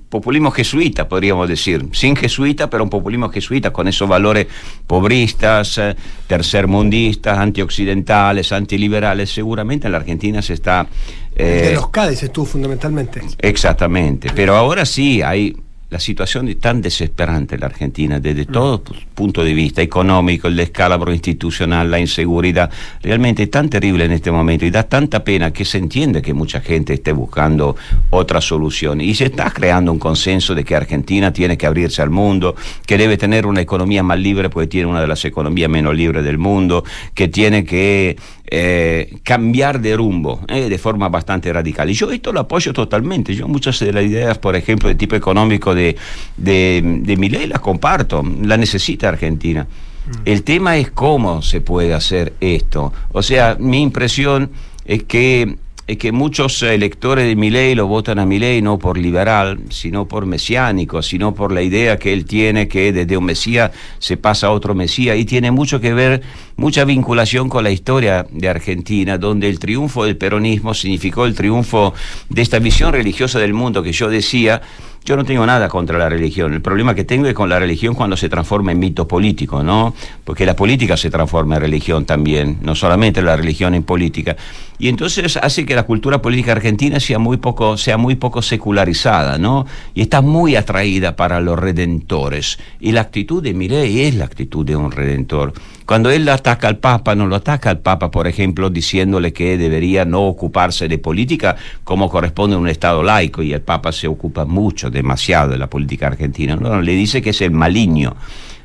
Populismo 0.10 0.52
jesuita, 0.52 1.08
podríamos 1.08 1.48
decir, 1.48 1.86
sin 1.94 2.16
jesuita, 2.16 2.70
pero 2.70 2.84
un 2.84 2.90
populismo 2.90 3.30
jesuita 3.30 3.72
con 3.72 3.88
esos 3.88 4.08
valores 4.08 4.48
pobristas, 4.86 5.78
eh, 5.78 5.96
tercermundistas, 6.28 7.38
antioccidentales, 7.38 8.52
antiliberales, 8.52 9.30
seguramente 9.30 9.88
en 9.88 9.94
la 9.94 10.00
Argentina 10.00 10.42
se 10.42 10.54
está... 10.54 10.88
de 11.36 11.74
los 11.74 11.90
Cádiz 11.90 12.24
estuvo 12.24 12.46
fundamentalmente. 12.46 13.22
Exactamente, 13.40 14.30
pero 14.36 14.56
ahora 14.56 14.86
sí 14.86 15.22
hay 15.22 15.56
la 15.90 16.00
situación 16.00 16.50
es 16.50 16.60
tan 16.60 16.82
desesperante 16.82 17.56
en 17.56 17.62
la 17.62 17.68
Argentina 17.68 18.20
desde 18.20 18.44
mm. 18.44 18.52
todo 18.52 18.84
punto 19.16 19.44
de 19.44 19.54
vista 19.54 19.82
económico, 19.82 20.48
el 20.48 20.56
descalabro 20.56 21.14
institucional, 21.14 21.90
la 21.90 22.00
inseguridad, 22.00 22.70
realmente 23.02 23.44
es 23.44 23.52
tan 23.52 23.70
terrible 23.70 24.06
en 24.06 24.12
este 24.12 24.32
momento 24.32 24.66
y 24.66 24.70
da 24.70 24.84
tanta 24.84 25.24
pena 25.24 25.52
que 25.52 25.66
se 25.66 25.78
entiende 25.78 26.22
que 26.22 26.34
mucha 26.34 26.62
gente 26.62 26.94
esté 26.94 27.14
buscando 27.14 27.76
otra 28.10 28.42
solución 28.42 29.02
y 29.02 29.16
se 29.16 29.26
está 29.26 29.50
creando 29.50 29.92
un 29.92 30.00
consenso 30.00 30.54
de 30.54 30.64
que 30.64 30.76
Argentina 30.76 31.32
tiene 31.34 31.58
que 31.58 31.66
abrirse 31.66 32.02
al 32.02 32.10
mundo, 32.10 32.56
que 32.86 32.98
debe 32.98 33.18
tener 33.18 33.46
una 33.46 33.62
economía 33.62 34.04
más 34.04 34.20
libre 34.20 34.50
porque 34.50 34.68
tiene 34.68 34.88
una 34.88 35.02
de 35.02 35.08
las 35.08 35.24
economías 35.26 35.70
menos 35.70 35.96
libres 35.96 36.24
del 36.24 36.38
mundo, 36.38 36.84
que 37.14 37.28
tiene 37.28 37.66
que 37.66 38.18
eh, 38.50 39.18
cambiar 39.24 39.82
de 39.82 39.96
rumbo 39.96 40.40
eh, 40.48 40.70
de 40.70 40.78
forma 40.78 41.10
bastante 41.10 41.52
radical. 41.52 41.90
Y 41.90 41.94
yo 41.94 42.10
esto 42.12 42.32
lo 42.32 42.40
apoyo 42.40 42.72
totalmente. 42.74 43.36
Yo 43.36 43.48
muchas 43.48 43.80
de 43.80 43.92
las 43.92 44.06
ideas, 44.06 44.38
por 44.38 44.56
ejemplo, 44.56 44.88
de 44.88 44.96
tipo 44.96 45.16
económico 45.16 45.76
de, 45.76 45.98
de, 46.38 46.82
de 47.04 47.18
mi 47.18 47.30
ley 47.30 47.48
las 47.48 47.60
comparto. 47.60 48.24
La 48.44 48.56
necesita 48.58 49.10
Argentina. 49.10 49.64
Mm. 49.64 50.12
El 50.26 50.44
tema 50.44 50.78
es 50.78 50.92
cómo 50.92 51.42
se 51.42 51.62
puede 51.62 51.94
hacer 51.94 52.34
esto. 52.40 52.94
O 53.12 53.22
sea, 53.22 53.58
mi 53.60 53.82
impresión 53.82 54.50
es 54.86 55.04
que 55.04 55.58
es 55.88 55.98
que 55.98 56.12
muchos 56.12 56.62
electores 56.64 57.26
de 57.26 57.38
Milei 57.38 57.74
lo 57.74 57.88
votan 57.88 58.20
a 58.20 58.26
Milei 58.26 58.62
no 58.62 58.78
por 58.78 58.98
liberal, 58.98 59.60
sino 59.70 60.06
por 60.06 60.26
mesiánico, 60.26 61.02
sino 61.02 61.34
por 61.34 61.54
la 61.54 61.62
idea 61.62 61.98
que 61.98 62.12
él 62.12 62.26
tiene 62.26 62.68
que 62.68 62.92
desde 62.92 63.16
un 63.16 63.24
mesía 63.24 63.72
se 63.98 64.18
pasa 64.18 64.48
a 64.48 64.52
otro 64.52 64.76
mesía 64.76 65.16
y 65.16 65.24
tiene 65.24 65.50
mucho 65.50 65.80
que 65.80 65.94
ver, 65.94 66.24
mucha 66.58 66.84
vinculación 66.84 67.48
con 67.48 67.64
la 67.64 67.72
historia 67.72 68.28
de 68.30 68.50
Argentina, 68.50 69.18
donde 69.18 69.48
el 69.48 69.60
triunfo 69.60 70.04
del 70.04 70.18
peronismo 70.18 70.74
significó 70.74 71.26
el 71.26 71.36
triunfo 71.36 71.94
de 72.28 72.42
esta 72.42 72.60
visión 72.60 72.92
religiosa 72.92 73.40
del 73.40 73.54
mundo 73.54 73.82
que 73.82 73.94
yo 73.94 74.10
decía, 74.10 74.62
yo 75.08 75.16
no 75.16 75.24
tengo 75.24 75.46
nada 75.46 75.70
contra 75.70 75.98
la 75.98 76.10
religión. 76.10 76.54
El 76.54 76.62
problema 76.62 76.94
que 76.94 77.06
tengo 77.06 77.28
es 77.28 77.34
con 77.34 77.48
la 77.48 77.60
religión 77.60 77.96
cuando 77.96 78.18
se 78.18 78.28
transforma 78.28 78.74
en 78.74 78.80
mito 78.80 79.08
político, 79.08 79.64
¿no? 79.64 79.96
Porque 80.26 80.46
la 80.46 80.54
política 80.54 80.98
se 80.98 81.10
transforma 81.10 81.56
en 81.56 81.62
religión 81.62 82.04
también, 82.04 82.58
no 82.62 82.76
solamente 82.76 83.22
la 83.22 83.38
religión 83.38 83.74
en 83.74 83.84
política. 83.84 84.36
Y 84.80 84.90
entonces 84.90 85.38
hace 85.38 85.66
que 85.66 85.76
la 85.76 85.84
cultura 85.84 86.22
política 86.22 86.52
argentina 86.52 87.00
sea 87.00 87.18
muy 87.18 87.38
poco, 87.38 87.78
sea 87.78 87.98
muy 87.98 88.16
poco 88.16 88.42
secularizada, 88.42 89.38
¿no? 89.38 89.66
Y 89.96 90.02
está 90.02 90.22
muy 90.22 90.56
atraída 90.56 91.16
para 91.16 91.42
los 91.42 91.58
redentores. 91.58 92.60
Y 92.80 92.92
la 92.92 93.02
actitud 93.02 93.42
de 93.42 93.54
Milei 93.54 94.02
es 94.02 94.16
la 94.16 94.26
actitud 94.26 94.66
de 94.66 94.76
un 94.76 94.92
redentor. 94.92 95.54
Cuando 95.88 96.12
él 96.12 96.28
ataca 96.30 96.68
al 96.68 96.78
Papa, 96.78 97.16
no 97.16 97.28
lo 97.28 97.38
ataca 97.38 97.70
al 97.70 97.80
Papa, 97.80 98.12
por 98.12 98.28
ejemplo, 98.28 98.70
diciéndole 98.70 99.34
que 99.34 99.58
debería 99.58 100.06
no 100.06 100.24
ocuparse 100.24 100.88
de 100.88 100.98
política 100.98 101.56
como 101.84 102.10
corresponde 102.10 102.56
a 102.56 102.60
un 102.60 102.68
Estado 102.68 103.02
laico, 103.02 103.42
y 103.42 103.54
el 103.54 103.62
Papa 103.62 103.92
se 103.92 104.08
ocupa 104.08 104.46
mucho, 104.46 104.90
demasiado 104.90 105.52
de 105.52 105.58
la 105.58 105.68
política 105.68 106.08
argentina. 106.08 106.56
No, 106.56 106.82
le 106.82 106.92
dice 106.92 107.22
que 107.22 107.32
es 107.32 107.42
el 107.42 107.52
maligno. 107.52 108.16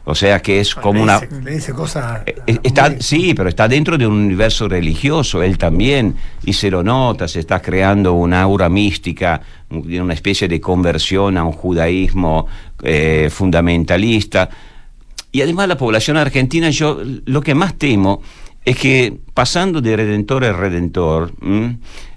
O 0.04 0.14
sea 0.14 0.40
que 0.40 0.60
es 0.60 0.74
como 0.74 1.02
una... 1.02 1.20
Le 1.20 1.52
dice 1.52 1.72
cosas... 1.72 2.22
Eh, 2.26 2.34
eh, 2.46 2.58
está, 2.62 3.00
Sí, 3.00 3.34
pero 3.34 3.48
está 3.48 3.68
dentro 3.68 3.96
de 3.96 4.06
un 4.06 4.14
universo 4.14 4.68
religioso, 4.68 5.42
él 5.42 5.58
también, 5.58 6.16
y 6.44 6.52
se 6.52 6.70
lo 6.70 6.82
nota, 6.82 7.28
se 7.28 7.40
está 7.40 7.62
creando 7.62 8.14
una 8.14 8.42
aura 8.42 8.68
mística, 8.68 9.40
una 9.70 10.14
especie 10.14 10.48
de 10.48 10.60
conversión 10.60 11.36
a 11.36 11.44
un 11.44 11.52
judaísmo 11.52 12.48
eh, 12.82 13.28
fundamentalista. 13.30 14.50
Y 15.30 15.40
además 15.40 15.68
la 15.68 15.76
población 15.76 16.16
argentina, 16.16 16.70
yo 16.70 17.00
lo 17.24 17.40
que 17.40 17.54
más 17.54 17.74
temo 17.78 18.22
es 18.64 18.76
que 18.76 19.16
pasando 19.34 19.80
de 19.80 19.96
redentor 19.96 20.44
a 20.44 20.52
redentor, 20.52 21.32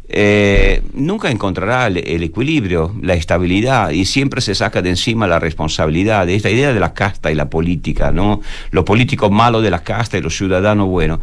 eh, 0.08 0.84
nunca 0.94 1.32
encontrará 1.32 1.88
el, 1.88 2.24
equilibrio, 2.24 2.94
la 3.02 3.16
estabilidad, 3.16 3.90
y 3.90 4.06
siempre 4.06 4.42
se 4.42 4.54
saca 4.54 4.82
de 4.82 4.90
encima 4.90 5.28
la 5.28 5.40
responsabilidad 5.40 6.28
de 6.28 6.36
esta 6.36 6.50
idea 6.50 6.74
de 6.74 6.80
la 6.80 6.94
casta 6.94 7.32
y 7.32 7.36
la 7.36 7.50
política, 7.50 8.12
¿no? 8.12 8.42
Los 8.72 8.84
políticos 8.84 9.32
malos 9.32 9.64
de 9.64 9.72
la 9.72 9.84
casta 9.84 10.18
y 10.18 10.22
los 10.22 10.36
ciudadanos 10.36 10.88
buenos. 10.88 11.20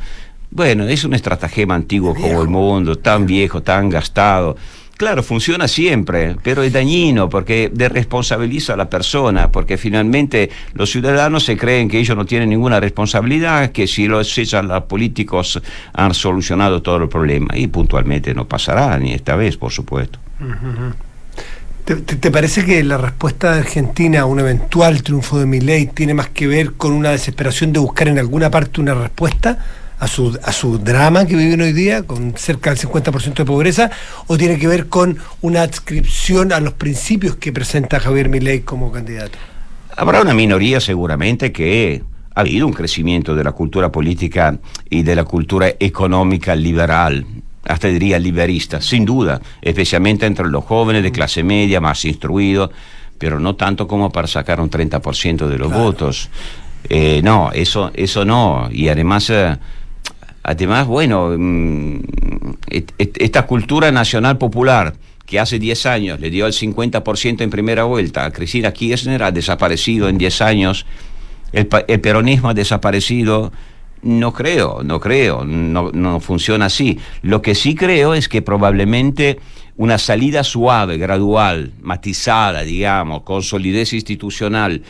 Bueno, 0.50 0.84
es 0.84 1.04
un 1.04 1.14
estratagema 1.14 1.74
antiguo 1.74 2.14
como 2.14 2.42
el 2.42 2.48
mundo, 2.48 2.96
tan 2.96 3.24
viejo, 3.24 3.62
tan 3.62 3.88
gastado. 3.88 4.56
Claro, 5.02 5.24
funciona 5.24 5.66
siempre, 5.66 6.36
pero 6.44 6.62
es 6.62 6.72
dañino 6.72 7.28
porque 7.28 7.72
desresponsabiliza 7.74 8.74
a 8.74 8.76
la 8.76 8.88
persona, 8.88 9.50
porque 9.50 9.76
finalmente 9.76 10.48
los 10.74 10.92
ciudadanos 10.92 11.42
se 11.42 11.56
creen 11.56 11.88
que 11.88 11.98
ellos 11.98 12.16
no 12.16 12.24
tienen 12.24 12.50
ninguna 12.50 12.78
responsabilidad, 12.78 13.72
que 13.72 13.88
si 13.88 14.06
los 14.06 14.38
echan 14.38 14.68
los 14.68 14.84
políticos 14.84 15.60
han 15.92 16.14
solucionado 16.14 16.82
todo 16.82 16.98
el 16.98 17.08
problema. 17.08 17.48
Y 17.56 17.66
puntualmente 17.66 18.32
no 18.32 18.46
pasará, 18.46 18.96
ni 18.96 19.12
esta 19.12 19.34
vez, 19.34 19.56
por 19.56 19.72
supuesto. 19.72 20.20
¿Te, 21.84 22.30
parece 22.30 22.64
que 22.64 22.84
la 22.84 22.96
respuesta 22.96 23.54
de 23.54 23.58
Argentina 23.58 24.20
a 24.20 24.26
un 24.26 24.38
eventual 24.38 25.02
triunfo 25.02 25.40
de 25.40 25.60
ley 25.60 25.86
tiene 25.92 26.14
más 26.14 26.28
que 26.28 26.46
ver 26.46 26.74
con 26.74 26.92
una 26.92 27.10
desesperación 27.10 27.72
de 27.72 27.80
buscar 27.80 28.06
en 28.06 28.20
alguna 28.20 28.52
parte 28.52 28.80
una 28.80 28.94
respuesta? 28.94 29.58
A 30.02 30.08
su, 30.08 30.36
a 30.42 30.50
su 30.50 30.78
drama 30.78 31.26
que 31.26 31.36
viven 31.36 31.60
hoy 31.60 31.72
día, 31.72 32.02
con 32.02 32.34
cerca 32.36 32.70
del 32.70 32.78
50% 32.80 33.34
de 33.34 33.44
pobreza, 33.44 33.88
o 34.26 34.36
tiene 34.36 34.58
que 34.58 34.66
ver 34.66 34.88
con 34.88 35.16
una 35.42 35.62
adscripción 35.62 36.52
a 36.52 36.58
los 36.58 36.72
principios 36.72 37.36
que 37.36 37.52
presenta 37.52 38.00
Javier 38.00 38.28
Milei 38.28 38.62
como 38.62 38.90
candidato? 38.90 39.38
Habrá 39.96 40.20
una 40.20 40.34
minoría 40.34 40.80
seguramente 40.80 41.52
que 41.52 42.02
ha 42.34 42.40
habido 42.40 42.66
un 42.66 42.72
crecimiento 42.72 43.36
de 43.36 43.44
la 43.44 43.52
cultura 43.52 43.92
política 43.92 44.58
y 44.90 45.04
de 45.04 45.14
la 45.14 45.22
cultura 45.22 45.68
económica 45.78 46.56
liberal, 46.56 47.24
hasta 47.64 47.86
diría 47.86 48.18
liberista, 48.18 48.80
sin 48.80 49.04
duda, 49.04 49.40
especialmente 49.60 50.26
entre 50.26 50.48
los 50.48 50.64
jóvenes 50.64 51.04
de 51.04 51.12
clase 51.12 51.44
media, 51.44 51.80
más 51.80 52.04
instruidos, 52.04 52.70
pero 53.18 53.38
no 53.38 53.54
tanto 53.54 53.86
como 53.86 54.10
para 54.10 54.26
sacar 54.26 54.60
un 54.60 54.68
30% 54.68 55.46
de 55.46 55.58
los 55.58 55.72
votos. 55.72 56.28
Eh, 56.88 57.20
no, 57.22 57.52
eso, 57.52 57.92
eso 57.94 58.24
no. 58.24 58.68
Y 58.72 58.88
además... 58.88 59.30
Eh, 59.30 59.56
Además, 60.42 60.86
bueno, 60.86 61.34
mm, 61.36 62.00
esta 62.98 63.46
cultura 63.46 63.92
nacional 63.92 64.38
popular 64.38 64.94
que 65.24 65.38
hace 65.38 65.58
10 65.58 65.86
años 65.86 66.20
le 66.20 66.30
dio 66.30 66.46
el 66.46 66.52
50% 66.52 67.42
en 67.42 67.50
primera 67.50 67.84
vuelta 67.84 68.24
a 68.24 68.30
Cristina 68.32 68.72
Kirchner 68.72 69.22
ha 69.22 69.30
desaparecido 69.30 70.08
en 70.08 70.18
10 70.18 70.40
años, 70.42 70.84
el, 71.52 71.66
peronismo 71.66 72.48
ha 72.48 72.54
desaparecido, 72.54 73.52
no 74.02 74.32
creo, 74.32 74.82
no 74.82 74.98
creo, 74.98 75.44
no, 75.44 75.90
no 75.92 76.18
funciona 76.18 76.66
así. 76.66 76.98
Lo 77.22 77.40
que 77.40 77.54
sí 77.54 77.74
creo 77.74 78.14
es 78.14 78.28
que 78.28 78.42
probablemente 78.42 79.38
una 79.76 79.98
salida 79.98 80.44
suave, 80.44 80.98
gradual, 80.98 81.72
matizada, 81.80 82.62
digamos, 82.62 83.22
con 83.22 83.42
solidez 83.42 83.92
institucional, 83.92 84.82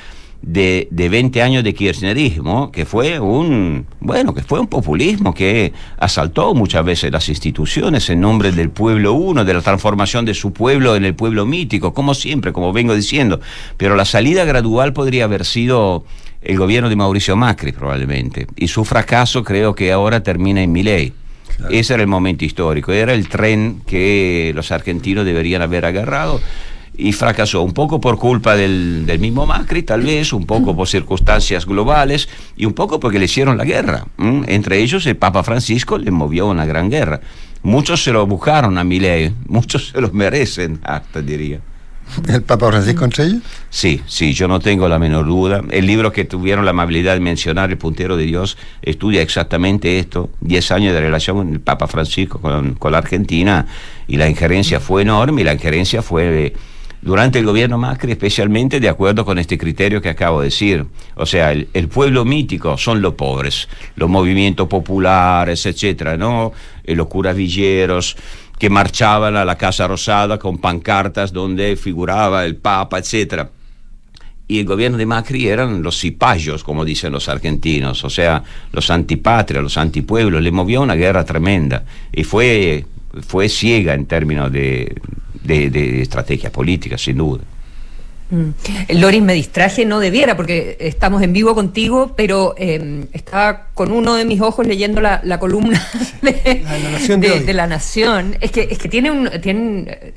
de, 0.42 0.88
de 0.90 1.08
20 1.08 1.40
años 1.40 1.64
de 1.64 1.72
kirchnerismo, 1.72 2.72
que 2.72 2.84
fue 2.84 3.20
un, 3.20 3.86
bueno, 4.00 4.34
que 4.34 4.42
fue 4.42 4.60
un 4.60 4.66
populismo 4.66 5.32
que 5.32 5.72
asaltó 5.98 6.54
muchas 6.54 6.84
veces 6.84 7.12
las 7.12 7.28
instituciones 7.28 8.10
en 8.10 8.20
nombre 8.20 8.50
del 8.50 8.70
pueblo 8.70 9.14
uno, 9.14 9.44
de 9.44 9.54
la 9.54 9.62
transformación 9.62 10.24
de 10.24 10.34
su 10.34 10.52
pueblo 10.52 10.96
en 10.96 11.04
el 11.04 11.14
pueblo 11.14 11.46
mítico, 11.46 11.94
como 11.94 12.14
siempre, 12.14 12.52
como 12.52 12.72
vengo 12.72 12.94
diciendo. 12.94 13.40
Pero 13.76 13.94
la 13.94 14.04
salida 14.04 14.44
gradual 14.44 14.92
podría 14.92 15.24
haber 15.24 15.44
sido 15.44 16.04
el 16.42 16.58
gobierno 16.58 16.88
de 16.88 16.96
Mauricio 16.96 17.36
Macri, 17.36 17.70
probablemente. 17.70 18.48
Y 18.56 18.66
su 18.66 18.84
fracaso 18.84 19.44
creo 19.44 19.74
que 19.76 19.92
ahora 19.92 20.24
termina 20.24 20.60
en 20.60 20.72
Milei. 20.72 21.12
Ese 21.70 21.94
era 21.94 22.02
el 22.02 22.08
momento 22.08 22.44
histórico, 22.44 22.92
era 22.92 23.14
el 23.14 23.28
tren 23.28 23.82
que 23.86 24.52
los 24.54 24.72
argentinos 24.72 25.24
deberían 25.24 25.62
haber 25.62 25.84
agarrado 25.84 26.40
y 26.96 27.12
fracasó, 27.12 27.62
un 27.62 27.72
poco 27.72 28.00
por 28.00 28.18
culpa 28.18 28.54
del, 28.54 29.06
mismo 29.18 29.46
Macri, 29.46 29.82
tal 29.82 30.02
vez, 30.02 30.32
un 30.32 30.46
poco 30.46 30.76
por 30.76 30.88
circunstancias 30.88 31.64
globales 31.66 32.28
y 32.56 32.66
un 32.66 32.74
poco 32.74 33.00
porque 33.00 33.18
le 33.18 33.24
hicieron 33.24 33.56
la 33.56 33.64
guerra. 33.64 34.06
Entre 34.18 34.78
ellos 34.78 35.06
el 35.06 35.16
Papa 35.16 35.42
Francisco 35.42 35.98
le 35.98 36.10
movió 36.10 36.48
una 36.48 36.66
gran 36.66 36.90
guerra. 36.90 37.20
Muchos 37.62 38.02
se 38.02 38.12
lo 38.12 38.26
buscaron 38.26 38.76
a 38.76 38.84
Milei, 38.84 39.32
muchos 39.46 39.88
se 39.88 40.00
lo 40.00 40.12
merecen, 40.12 40.80
hasta 40.82 41.22
diría. 41.22 41.60
¿El 42.28 42.42
Papa 42.42 42.68
Francisco 42.68 43.04
entre 43.06 43.24
ellos? 43.24 43.42
Sí, 43.70 44.02
sí, 44.06 44.34
yo 44.34 44.46
no 44.46 44.60
tengo 44.60 44.86
la 44.86 44.98
menor 44.98 45.24
duda. 45.24 45.62
El 45.70 45.86
libro 45.86 46.12
que 46.12 46.24
tuvieron 46.24 46.64
la 46.64 46.72
amabilidad 46.72 47.14
de 47.14 47.20
mencionar, 47.20 47.70
El 47.70 47.78
puntero 47.78 48.18
de 48.18 48.24
Dios, 48.24 48.58
estudia 48.82 49.22
exactamente 49.22 49.98
esto. 49.98 50.28
Diez 50.40 50.70
años 50.72 50.92
de 50.92 51.00
relación 51.00 51.38
con 51.38 51.52
el 51.52 51.60
Papa 51.60 51.86
Francisco 51.86 52.38
con, 52.38 52.74
con 52.74 52.92
la 52.92 52.98
Argentina 52.98 53.66
y 54.08 54.18
la 54.18 54.28
injerencia 54.28 54.78
fue 54.78 55.02
enorme 55.02 55.40
y 55.40 55.44
la 55.44 55.54
injerencia 55.54 56.02
fue 56.02 56.52
durante 57.02 57.40
el 57.40 57.44
gobierno 57.44 57.78
Macri, 57.78 58.12
especialmente 58.12 58.80
de 58.80 58.88
acuerdo 58.88 59.24
con 59.24 59.38
este 59.38 59.58
criterio 59.58 60.00
que 60.00 60.08
acabo 60.08 60.40
de 60.40 60.46
decir. 60.46 60.86
O 61.16 61.26
sea, 61.26 61.52
el, 61.52 61.88
pueblo 61.88 62.24
mítico 62.24 62.78
son 62.78 63.02
los 63.02 63.14
pobres, 63.14 63.68
los 63.96 64.08
movimientos 64.08 64.68
populares, 64.68 65.66
etcétera, 65.66 66.16
¿no? 66.16 66.52
Eh, 66.84 66.94
los 66.94 67.08
curas 67.08 67.36
villeros 67.36 68.16
que 68.58 68.70
marchaban 68.70 69.36
a 69.36 69.44
la 69.44 69.58
Casa 69.58 69.88
Rosada 69.88 70.38
con 70.38 70.58
pancartas 70.58 71.32
donde 71.32 71.76
figuraba 71.76 72.44
el 72.44 72.56
Papa, 72.56 72.98
etcétera 72.98 73.50
y 74.52 74.58
el 74.58 74.66
gobierno 74.66 74.98
de 74.98 75.06
Macri 75.06 75.48
eran 75.48 75.82
los 75.82 75.98
cipayos, 75.98 76.62
como 76.62 76.84
dicen 76.84 77.10
los 77.10 77.28
argentinos, 77.30 78.04
o 78.04 78.10
sea, 78.10 78.42
los 78.72 78.90
antipatria, 78.90 79.62
los 79.62 79.78
antipueblos, 79.78 80.42
le 80.42 80.50
movió 80.50 80.82
una 80.82 80.94
guerra 80.94 81.24
tremenda 81.24 81.84
y 82.12 82.22
fue, 82.24 82.84
fue 83.26 83.48
ciega 83.48 83.94
en 83.94 84.04
términos 84.04 84.52
de, 84.52 85.00
de, 85.44 85.70
de 85.70 86.02
estrategia 86.02 86.50
política, 86.50 86.96
sin 86.98 87.16
duda. 87.18 87.42
Mm. 88.30 88.98
Loris, 88.98 89.20
me 89.22 89.34
distraje, 89.34 89.84
no 89.84 90.00
debiera, 90.00 90.36
porque 90.36 90.76
estamos 90.80 91.20
en 91.22 91.34
vivo 91.34 91.54
contigo, 91.54 92.14
pero 92.16 92.54
eh, 92.56 93.04
estaba 93.12 93.66
con 93.74 93.92
uno 93.92 94.14
de 94.14 94.24
mis 94.24 94.40
ojos 94.40 94.66
leyendo 94.66 95.00
la, 95.02 95.20
la 95.22 95.38
columna 95.38 95.86
de 96.22 96.62
La 96.64 96.90
Nación 96.90 97.20
de 97.20 97.28
de- 97.28 97.34
hoy. 97.34 97.40
de 97.40 97.52
la 97.52 97.66
Nación. 97.66 98.36
Es 98.40 98.50
que, 98.50 98.68
es 98.70 98.78
que 98.78 98.88
tiene 98.88 99.10
un. 99.10 99.28
Tiene, 99.42 100.14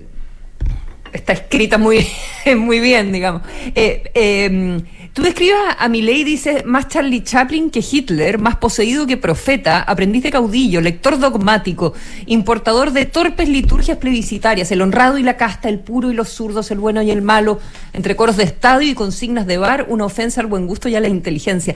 está 1.11 1.33
escrita 1.33 1.77
muy, 1.77 2.07
muy 2.57 2.79
bien, 2.79 3.11
digamos. 3.11 3.41
Eh, 3.75 4.03
eh, 4.13 4.79
tú 5.15 5.21
describes 5.21 5.55
a 5.79 5.87
Milei, 5.87 6.25
dices, 6.25 6.65
más 6.65 6.89
Charlie 6.89 7.23
Chaplin 7.23 7.71
que 7.71 7.79
Hitler, 7.79 8.37
más 8.37 8.57
poseído 8.57 9.07
que 9.07 9.15
profeta, 9.15 9.79
aprendiz 9.79 10.23
de 10.23 10.29
caudillo, 10.29 10.81
lector 10.81 11.17
dogmático, 11.17 11.93
importador 12.25 12.91
de 12.91 13.05
torpes 13.05 13.47
liturgias 13.47 13.97
plebiscitarias, 13.97 14.73
el 14.73 14.81
honrado 14.81 15.17
y 15.17 15.23
la 15.23 15.37
casta, 15.37 15.69
el 15.69 15.79
puro 15.79 16.11
y 16.11 16.13
los 16.13 16.27
zurdos, 16.27 16.69
el 16.69 16.79
bueno 16.79 17.01
y 17.01 17.11
el 17.11 17.21
malo, 17.21 17.61
entre 17.93 18.17
coros 18.17 18.35
de 18.35 18.43
estadio 18.43 18.91
y 18.91 18.93
consignas 18.93 19.47
de 19.47 19.57
bar, 19.57 19.85
una 19.87 20.03
ofensa 20.03 20.41
al 20.41 20.47
buen 20.47 20.67
gusto 20.67 20.89
y 20.89 20.95
a 20.95 20.99
la 20.99 21.07
inteligencia. 21.07 21.75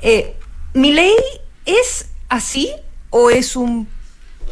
Eh, 0.00 0.34
¿Milei 0.72 1.12
es 1.66 2.08
así 2.30 2.70
o 3.10 3.28
es 3.28 3.54
un 3.54 3.86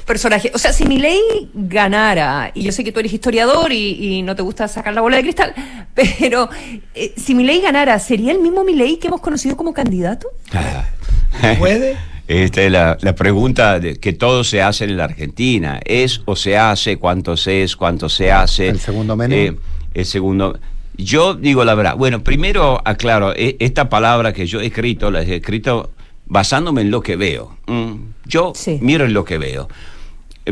personaje. 0.05 0.51
O 0.55 0.59
sea, 0.59 0.73
si 0.73 0.85
Milei 0.85 1.21
ganara, 1.55 2.51
y 2.55 2.63
yo 2.63 2.73
sé 2.73 2.85
que 2.85 2.93
tú 2.93 3.01
eres 3.01 3.13
historiador 3.13 3.73
y, 3.73 4.19
y 4.19 4.23
no 4.23 4.35
te 4.37 4.43
gusta 4.43 4.69
sacar 4.69 4.95
la 4.95 5.01
bola 5.01 5.17
de 5.17 5.23
cristal, 5.23 5.55
pero 5.95 6.49
eh, 6.95 7.13
si 7.17 7.35
Milei 7.35 7.61
ganara, 7.61 7.99
¿sería 7.99 8.33
el 8.33 8.41
mismo 8.41 8.65
Milei 8.65 8.99
que 8.99 9.09
hemos 9.09 9.21
conocido 9.21 9.57
como 9.57 9.73
candidato? 9.73 10.29
¿Puede? 11.59 11.97
Esta 12.27 12.63
es 12.63 12.73
la, 12.73 12.97
la 13.03 13.15
pregunta 13.15 13.79
de- 13.81 13.99
que 14.01 14.13
todo 14.15 14.45
se 14.45 14.63
hace 14.63 14.85
en 14.85 14.97
la 14.97 15.05
Argentina. 15.05 15.81
¿Es 15.85 16.23
o 16.25 16.37
se 16.37 16.57
hace? 16.57 16.97
¿Cuánto 16.97 17.37
se 17.37 17.63
es? 17.63 17.77
¿Cuánto 17.77 18.09
se 18.09 18.33
hace? 18.33 18.69
¿El 18.69 18.81
segundo 18.81 19.15
Menem? 19.17 19.55
Eh, 19.55 19.59
el 19.95 20.07
segundo. 20.07 20.59
Yo 20.97 21.35
digo 21.35 21.65
la 21.65 21.75
verdad. 21.75 21.97
Bueno, 21.97 22.23
primero 22.23 22.81
aclaro, 22.85 23.35
e- 23.37 23.57
esta 23.59 23.89
palabra 23.91 24.33
que 24.33 24.47
yo 24.47 24.61
he 24.61 24.67
escrito, 24.67 25.11
la 25.11 25.21
he 25.23 25.37
escrito 25.37 25.91
basándome 26.27 26.81
en 26.81 26.91
lo 26.91 27.03
que 27.03 27.17
veo. 27.17 27.59
Mm, 27.67 27.95
Yo 28.25 28.53
Sí. 28.55 28.79
miro 28.81 29.05
en 29.05 29.13
lo 29.13 29.25
que 29.27 29.37
veo. 29.37 29.69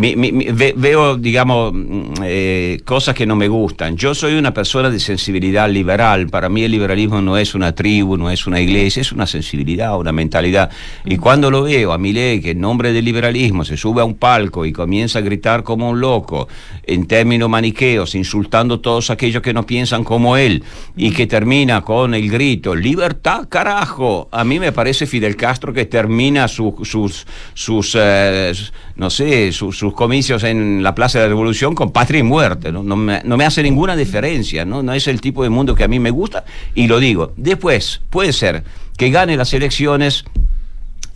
Mi- 0.01 0.17
mi- 0.17 0.33
mi- 0.33 0.47
ve- 0.47 0.73
veo, 0.75 1.19
digamos, 1.19 1.71
mm, 1.75 2.15
eh, 2.25 2.81
cosas 2.83 3.15
que 3.15 3.27
no 3.27 3.37
me 3.37 3.47
gustan. 3.49 3.95
Yo 3.95 4.15
soy 4.15 4.37
una 4.37 4.55
persona 4.55 4.89
de 4.89 4.99
sensibilidad 4.99 5.69
liberal. 5.69 6.29
Para 6.31 6.49
mí 6.49 6.63
el 6.65 6.71
liberalismo 6.73 7.21
no 7.21 7.37
es 7.37 7.55
una 7.55 7.75
tribu, 7.75 8.17
no 8.17 8.31
es 8.31 8.47
una 8.47 8.59
iglesia, 8.59 9.03
es 9.03 9.13
una 9.13 9.27
sensibilidad, 9.27 9.99
una 9.99 10.11
mentalidad. 10.11 10.71
Y 11.05 11.19
cuando 11.19 11.51
lo 11.51 11.65
veo 11.65 11.93
a 11.93 11.99
Milei 11.99 12.41
que 12.41 12.53
en 12.53 12.61
nombre 12.63 12.95
del 12.95 13.05
liberalismo 13.05 13.67
se 13.67 13.77
sube 13.77 14.01
a 14.01 14.05
un 14.07 14.15
palco 14.15 14.65
y 14.65 14.73
comienza 14.73 15.19
a 15.19 15.23
gritar 15.23 15.63
como 15.63 15.91
un 15.91 16.01
loco, 16.01 16.49
en 16.85 17.07
términos 17.07 17.51
maniqueos, 17.51 18.15
insultando 18.15 18.77
a 18.77 18.81
todos 18.81 19.11
aquellos 19.11 19.43
que 19.43 19.53
no 19.53 19.67
piensan 19.67 20.05
como 20.05 20.39
él, 20.39 20.65
y 20.97 21.11
que 21.11 21.27
termina 21.27 21.83
con 21.83 22.15
el 22.15 22.31
grito, 22.31 22.75
libertad, 22.75 23.47
carajo. 23.51 24.31
A 24.33 24.43
mí 24.43 24.59
me 24.59 24.73
parece 24.73 25.05
Fidel 25.07 25.37
Castro 25.37 25.71
que 25.75 25.85
termina 25.85 26.49
su- 26.49 26.75
sus, 26.83 27.27
sus 27.53 27.95
eh, 28.01 28.53
no 28.97 29.11
sé, 29.11 29.53
sus, 29.53 29.82
sus 29.83 29.95
comicios 29.95 30.45
en 30.45 30.81
la 30.85 30.95
Plaza 30.95 31.19
de 31.19 31.25
la 31.25 31.31
Revolución 31.31 31.75
con 31.75 31.91
patria 31.91 32.21
y 32.21 32.23
muerte. 32.23 32.71
No, 32.71 32.85
no 32.85 32.95
me, 32.95 33.21
no 33.25 33.37
me 33.37 33.45
hace 33.45 33.65
ninguna 33.65 33.97
diferencia, 33.97 34.65
¿no? 34.65 34.81
no 34.81 34.93
es 34.93 35.09
el 35.09 35.21
tipo 35.21 35.43
de 35.43 35.51
mundo 35.51 35.75
que 35.75 35.83
a 35.83 35.89
mí 35.89 35.99
me 35.99 36.11
gusta, 36.11 36.45
y 36.73 36.87
lo 36.87 37.01
digo. 37.01 37.33
Después, 37.37 38.01
puede 38.09 38.33
ser 38.33 38.63
que 38.97 39.11
gane 39.11 39.37
las 39.37 39.53
elecciones 39.53 40.25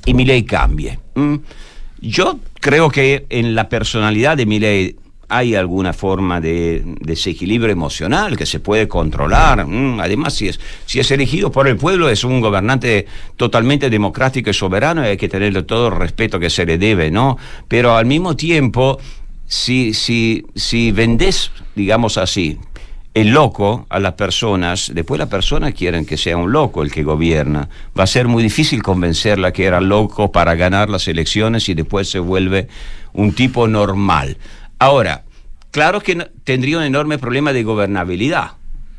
y 0.04 0.14
Milei 0.14 0.42
cambie. 0.42 0.98
¿m? 1.14 1.42
Yo 2.00 2.40
creo 2.60 2.90
que 2.90 3.26
en 3.30 3.54
la 3.54 3.68
personalidad 3.68 4.36
de 4.36 4.46
Milei 4.46 4.96
hay 5.28 5.54
alguna 5.54 5.92
forma 5.92 6.40
de 6.40 6.82
desequilibrio 7.00 7.72
emocional 7.72 8.36
que 8.36 8.46
se 8.46 8.60
puede 8.60 8.88
controlar. 8.88 9.60
¿m? 9.60 10.00
Además, 10.00 10.34
si 10.34 10.48
es, 10.48 10.60
si 10.84 11.00
es 11.00 11.10
elegido 11.10 11.50
por 11.50 11.68
el 11.68 11.76
pueblo, 11.76 12.08
es 12.08 12.24
un 12.24 12.40
gobernante 12.40 13.06
totalmente 13.36 13.90
democrático 13.90 14.50
y 14.50 14.54
soberano 14.54 15.02
y 15.04 15.08
hay 15.08 15.16
que 15.16 15.28
tenerle 15.28 15.62
todo 15.62 15.88
el 15.88 15.96
respeto 15.96 16.38
que 16.38 16.50
se 16.50 16.64
le 16.64 16.78
debe, 16.78 17.10
¿no? 17.10 17.38
Pero 17.68 17.96
al 17.96 18.06
mismo 18.06 18.36
tiempo, 18.36 18.98
si, 19.46 19.94
si, 19.94 20.44
si 20.54 20.92
vendés, 20.92 21.50
digamos 21.74 22.18
así, 22.18 22.58
el 23.16 23.30
loco 23.30 23.86
a 23.88 23.98
las 23.98 24.12
personas, 24.12 24.90
después 24.94 25.18
las 25.18 25.30
personas 25.30 25.72
quieren 25.72 26.04
que 26.04 26.18
sea 26.18 26.36
un 26.36 26.52
loco 26.52 26.82
el 26.82 26.92
que 26.92 27.02
gobierna. 27.02 27.70
Va 27.98 28.04
a 28.04 28.06
ser 28.06 28.28
muy 28.28 28.42
difícil 28.42 28.82
convencerla 28.82 29.54
que 29.54 29.64
era 29.64 29.80
loco 29.80 30.30
para 30.30 30.54
ganar 30.54 30.90
las 30.90 31.08
elecciones 31.08 31.66
y 31.70 31.74
después 31.74 32.10
se 32.10 32.18
vuelve 32.18 32.68
un 33.14 33.32
tipo 33.32 33.68
normal. 33.68 34.36
Ahora, 34.78 35.24
claro 35.70 36.00
que 36.00 36.14
no- 36.16 36.26
tendría 36.44 36.78
un 36.78 36.84
enorme 36.84 37.18
problema 37.18 37.52
de 37.52 37.62
gobernabilidad. 37.62 38.52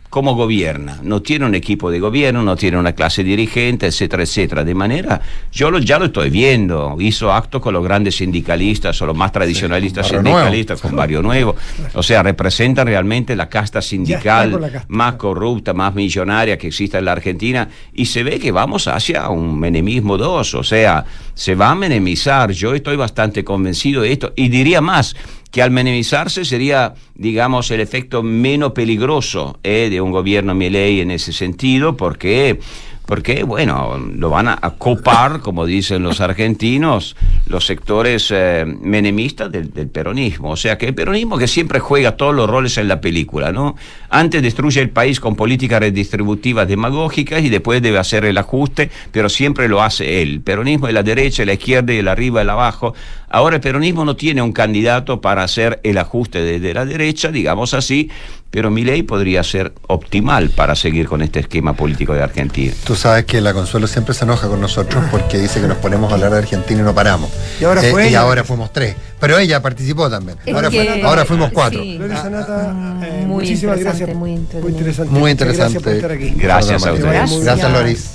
¿Cómo 0.09 0.35
gobierna? 0.35 0.99
No 1.03 1.21
tiene 1.21 1.45
un 1.45 1.53
equipo 1.53 1.91
de 1.91 1.99
gobierno, 1.99 2.41
no 2.41 2.55
tiene 2.55 2.77
una 2.77 2.93
clase 2.93 3.25
dirigente, 3.25 3.87
etcétera, 3.87 4.23
etcétera. 4.23 4.63
De 4.63 4.73
manera, 4.73 5.19
yo 5.51 5.69
lo, 5.69 5.79
ya 5.79 5.99
lo 5.99 6.05
estoy 6.05 6.29
viendo. 6.29 6.95
Hizo 6.97 7.31
actos 7.33 7.61
con 7.61 7.73
los 7.73 7.83
grandes 7.83 8.15
sindicalistas 8.15 8.99
o 9.01 9.05
los 9.05 9.17
más 9.17 9.33
tradicionalistas 9.33 10.07
sindicalistas, 10.07 10.81
con 10.81 10.95
Barrio 10.95 11.21
Nuevo. 11.21 11.57
O 11.93 12.01
sea, 12.01 12.23
representan 12.23 12.87
realmente 12.87 13.35
la 13.35 13.49
casta 13.49 13.81
sindical 13.81 14.51
con 14.53 14.61
la 14.61 14.71
casta. 14.71 14.87
más 14.89 15.15
corrupta, 15.15 15.73
más 15.73 15.93
millonaria 15.93 16.57
que 16.57 16.67
exista 16.67 16.99
en 16.99 17.05
la 17.05 17.11
Argentina. 17.11 17.67
Y 17.93 18.05
se 18.05 18.23
ve 18.23 18.39
que 18.39 18.53
vamos 18.53 18.87
hacia 18.87 19.27
un 19.27 19.59
menemismo 19.59 20.17
2. 20.17 20.53
O 20.55 20.63
sea, 20.63 21.03
se 21.33 21.53
va 21.53 21.71
a 21.71 21.75
menemizar. 21.75 22.51
Yo 22.51 22.73
estoy 22.73 22.95
bastante 22.95 23.43
convencido 23.43 24.03
de 24.03 24.13
esto. 24.13 24.31
Y 24.37 24.47
diría 24.47 24.79
más, 24.79 25.17
que 25.51 25.61
al 25.61 25.71
menemizarse 25.71 26.45
sería, 26.45 26.93
digamos, 27.15 27.71
el 27.71 27.79
efecto 27.79 28.23
menos 28.23 28.73
peligroso 28.73 29.59
eh, 29.63 29.87
de 29.89 30.01
un 30.01 30.11
gobierno 30.11 30.53
Milei 30.53 31.01
en 31.01 31.11
ese 31.11 31.33
sentido, 31.33 31.95
porque, 31.95 32.59
porque, 33.07 33.43
bueno, 33.43 33.97
lo 33.97 34.29
van 34.29 34.49
a, 34.49 34.57
copar, 34.77 35.39
como 35.39 35.65
dicen 35.65 36.03
los 36.03 36.19
argentinos, 36.19 37.15
los 37.45 37.65
sectores 37.65 38.31
eh, 38.35 38.65
menemistas 38.65 39.49
del, 39.49 39.71
del 39.73 39.87
peronismo. 39.87 40.51
O 40.51 40.57
sea, 40.57 40.77
que 40.77 40.87
el 40.87 40.93
peronismo 40.93 41.37
que 41.37 41.47
siempre 41.47 41.79
juega 41.79 42.17
todos 42.17 42.35
los 42.35 42.49
roles 42.49 42.77
en 42.77 42.89
la 42.89 42.99
película, 42.99 43.53
¿no? 43.53 43.77
Antes 44.09 44.41
destruye 44.41 44.81
el 44.81 44.89
país 44.89 45.21
con 45.21 45.37
políticas 45.37 45.79
redistributivas 45.79 46.67
demagógicas 46.67 47.41
y 47.41 47.49
después 47.49 47.81
debe 47.81 47.97
hacer 47.97 48.25
el 48.25 48.37
ajuste, 48.37 48.91
pero 49.13 49.29
siempre 49.29 49.69
lo 49.69 49.81
hace 49.81 50.21
él. 50.21 50.29
El 50.33 50.41
peronismo 50.41 50.87
de 50.87 50.93
la 50.93 51.03
derecha, 51.03 51.45
la 51.45 51.53
izquierda 51.53 51.93
y 51.93 51.99
el 51.99 52.09
arriba, 52.09 52.41
el 52.41 52.49
abajo. 52.49 52.93
Ahora 53.29 53.55
el 53.55 53.61
peronismo 53.61 54.03
no 54.03 54.17
tiene 54.17 54.41
un 54.41 54.51
candidato 54.51 55.21
para 55.21 55.43
hacer 55.43 55.79
el 55.83 55.97
ajuste 55.97 56.41
desde 56.41 56.73
la 56.73 56.85
derecha, 56.85 57.31
digamos 57.31 57.73
así, 57.73 58.09
pero 58.51 58.71
mi 58.71 58.83
ley 58.83 59.03
podría 59.03 59.43
ser 59.43 59.73
optimal 59.87 60.49
para 60.49 60.75
seguir 60.75 61.07
con 61.07 61.21
este 61.21 61.39
esquema 61.41 61.73
político 61.73 62.13
de 62.13 62.23
Argentina. 62.23 62.73
Tú 62.85 62.95
sabes 62.95 63.25
que 63.25 63.41
la 63.41 63.53
Consuelo 63.53 63.87
siempre 63.87 64.13
se 64.13 64.23
enoja 64.25 64.47
con 64.47 64.59
nosotros 64.61 65.03
porque 65.11 65.37
dice 65.37 65.59
que 65.61 65.67
nos 65.67 65.77
ponemos 65.77 66.09
a 66.11 66.15
hablar 66.15 66.31
de 66.31 66.37
Argentina 66.39 66.81
y 66.81 66.83
no 66.83 66.95
paramos. 66.95 67.29
Y 67.59 67.65
ahora 67.65 67.81
fue 67.81 68.05
y 68.05 68.09
ella. 68.09 68.21
ahora 68.21 68.43
fuimos 68.43 68.71
tres. 68.73 68.95
Pero 69.19 69.37
ella 69.37 69.61
participó 69.61 70.09
también. 70.09 70.37
Ahora, 70.53 70.69
que- 70.69 70.83
fue- 70.85 71.01
ahora 71.03 71.25
fuimos 71.25 71.51
cuatro. 71.51 71.81
sí. 71.81 71.99
Sanata, 72.15 72.71
Ah, 72.71 73.01
eh, 73.05 73.23
muy 73.25 73.43
muchísimas 73.43 73.77
interesante, 73.77 74.05
gracias. 74.05 74.15
muy 74.15 74.31
interesante. 74.31 75.11
Muy 75.19 75.31
interesante. 75.31 75.73
Gracias 75.73 75.83
por 75.83 75.93
estar 75.93 76.11
aquí. 76.11 76.33
Gracias 76.37 76.85
a 76.85 76.93
ustedes. 76.93 77.43
Gracias, 77.43 77.71
Loris. 77.71 78.09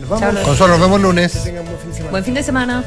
Nos 0.00 0.08
vamos. 0.10 0.20
Chao, 0.22 0.32
Loris. 0.32 0.46
Consuelo, 0.46 0.72
nos 0.74 0.80
vemos 0.82 1.00
lunes. 1.00 1.44
tengan 1.44 1.64
buen 1.64 1.78
fin 1.78 1.88
de 1.90 1.94
semana. 1.96 2.10
Buen 2.10 2.24
fin 2.24 2.34
de 2.34 2.42
semana. 2.42 2.84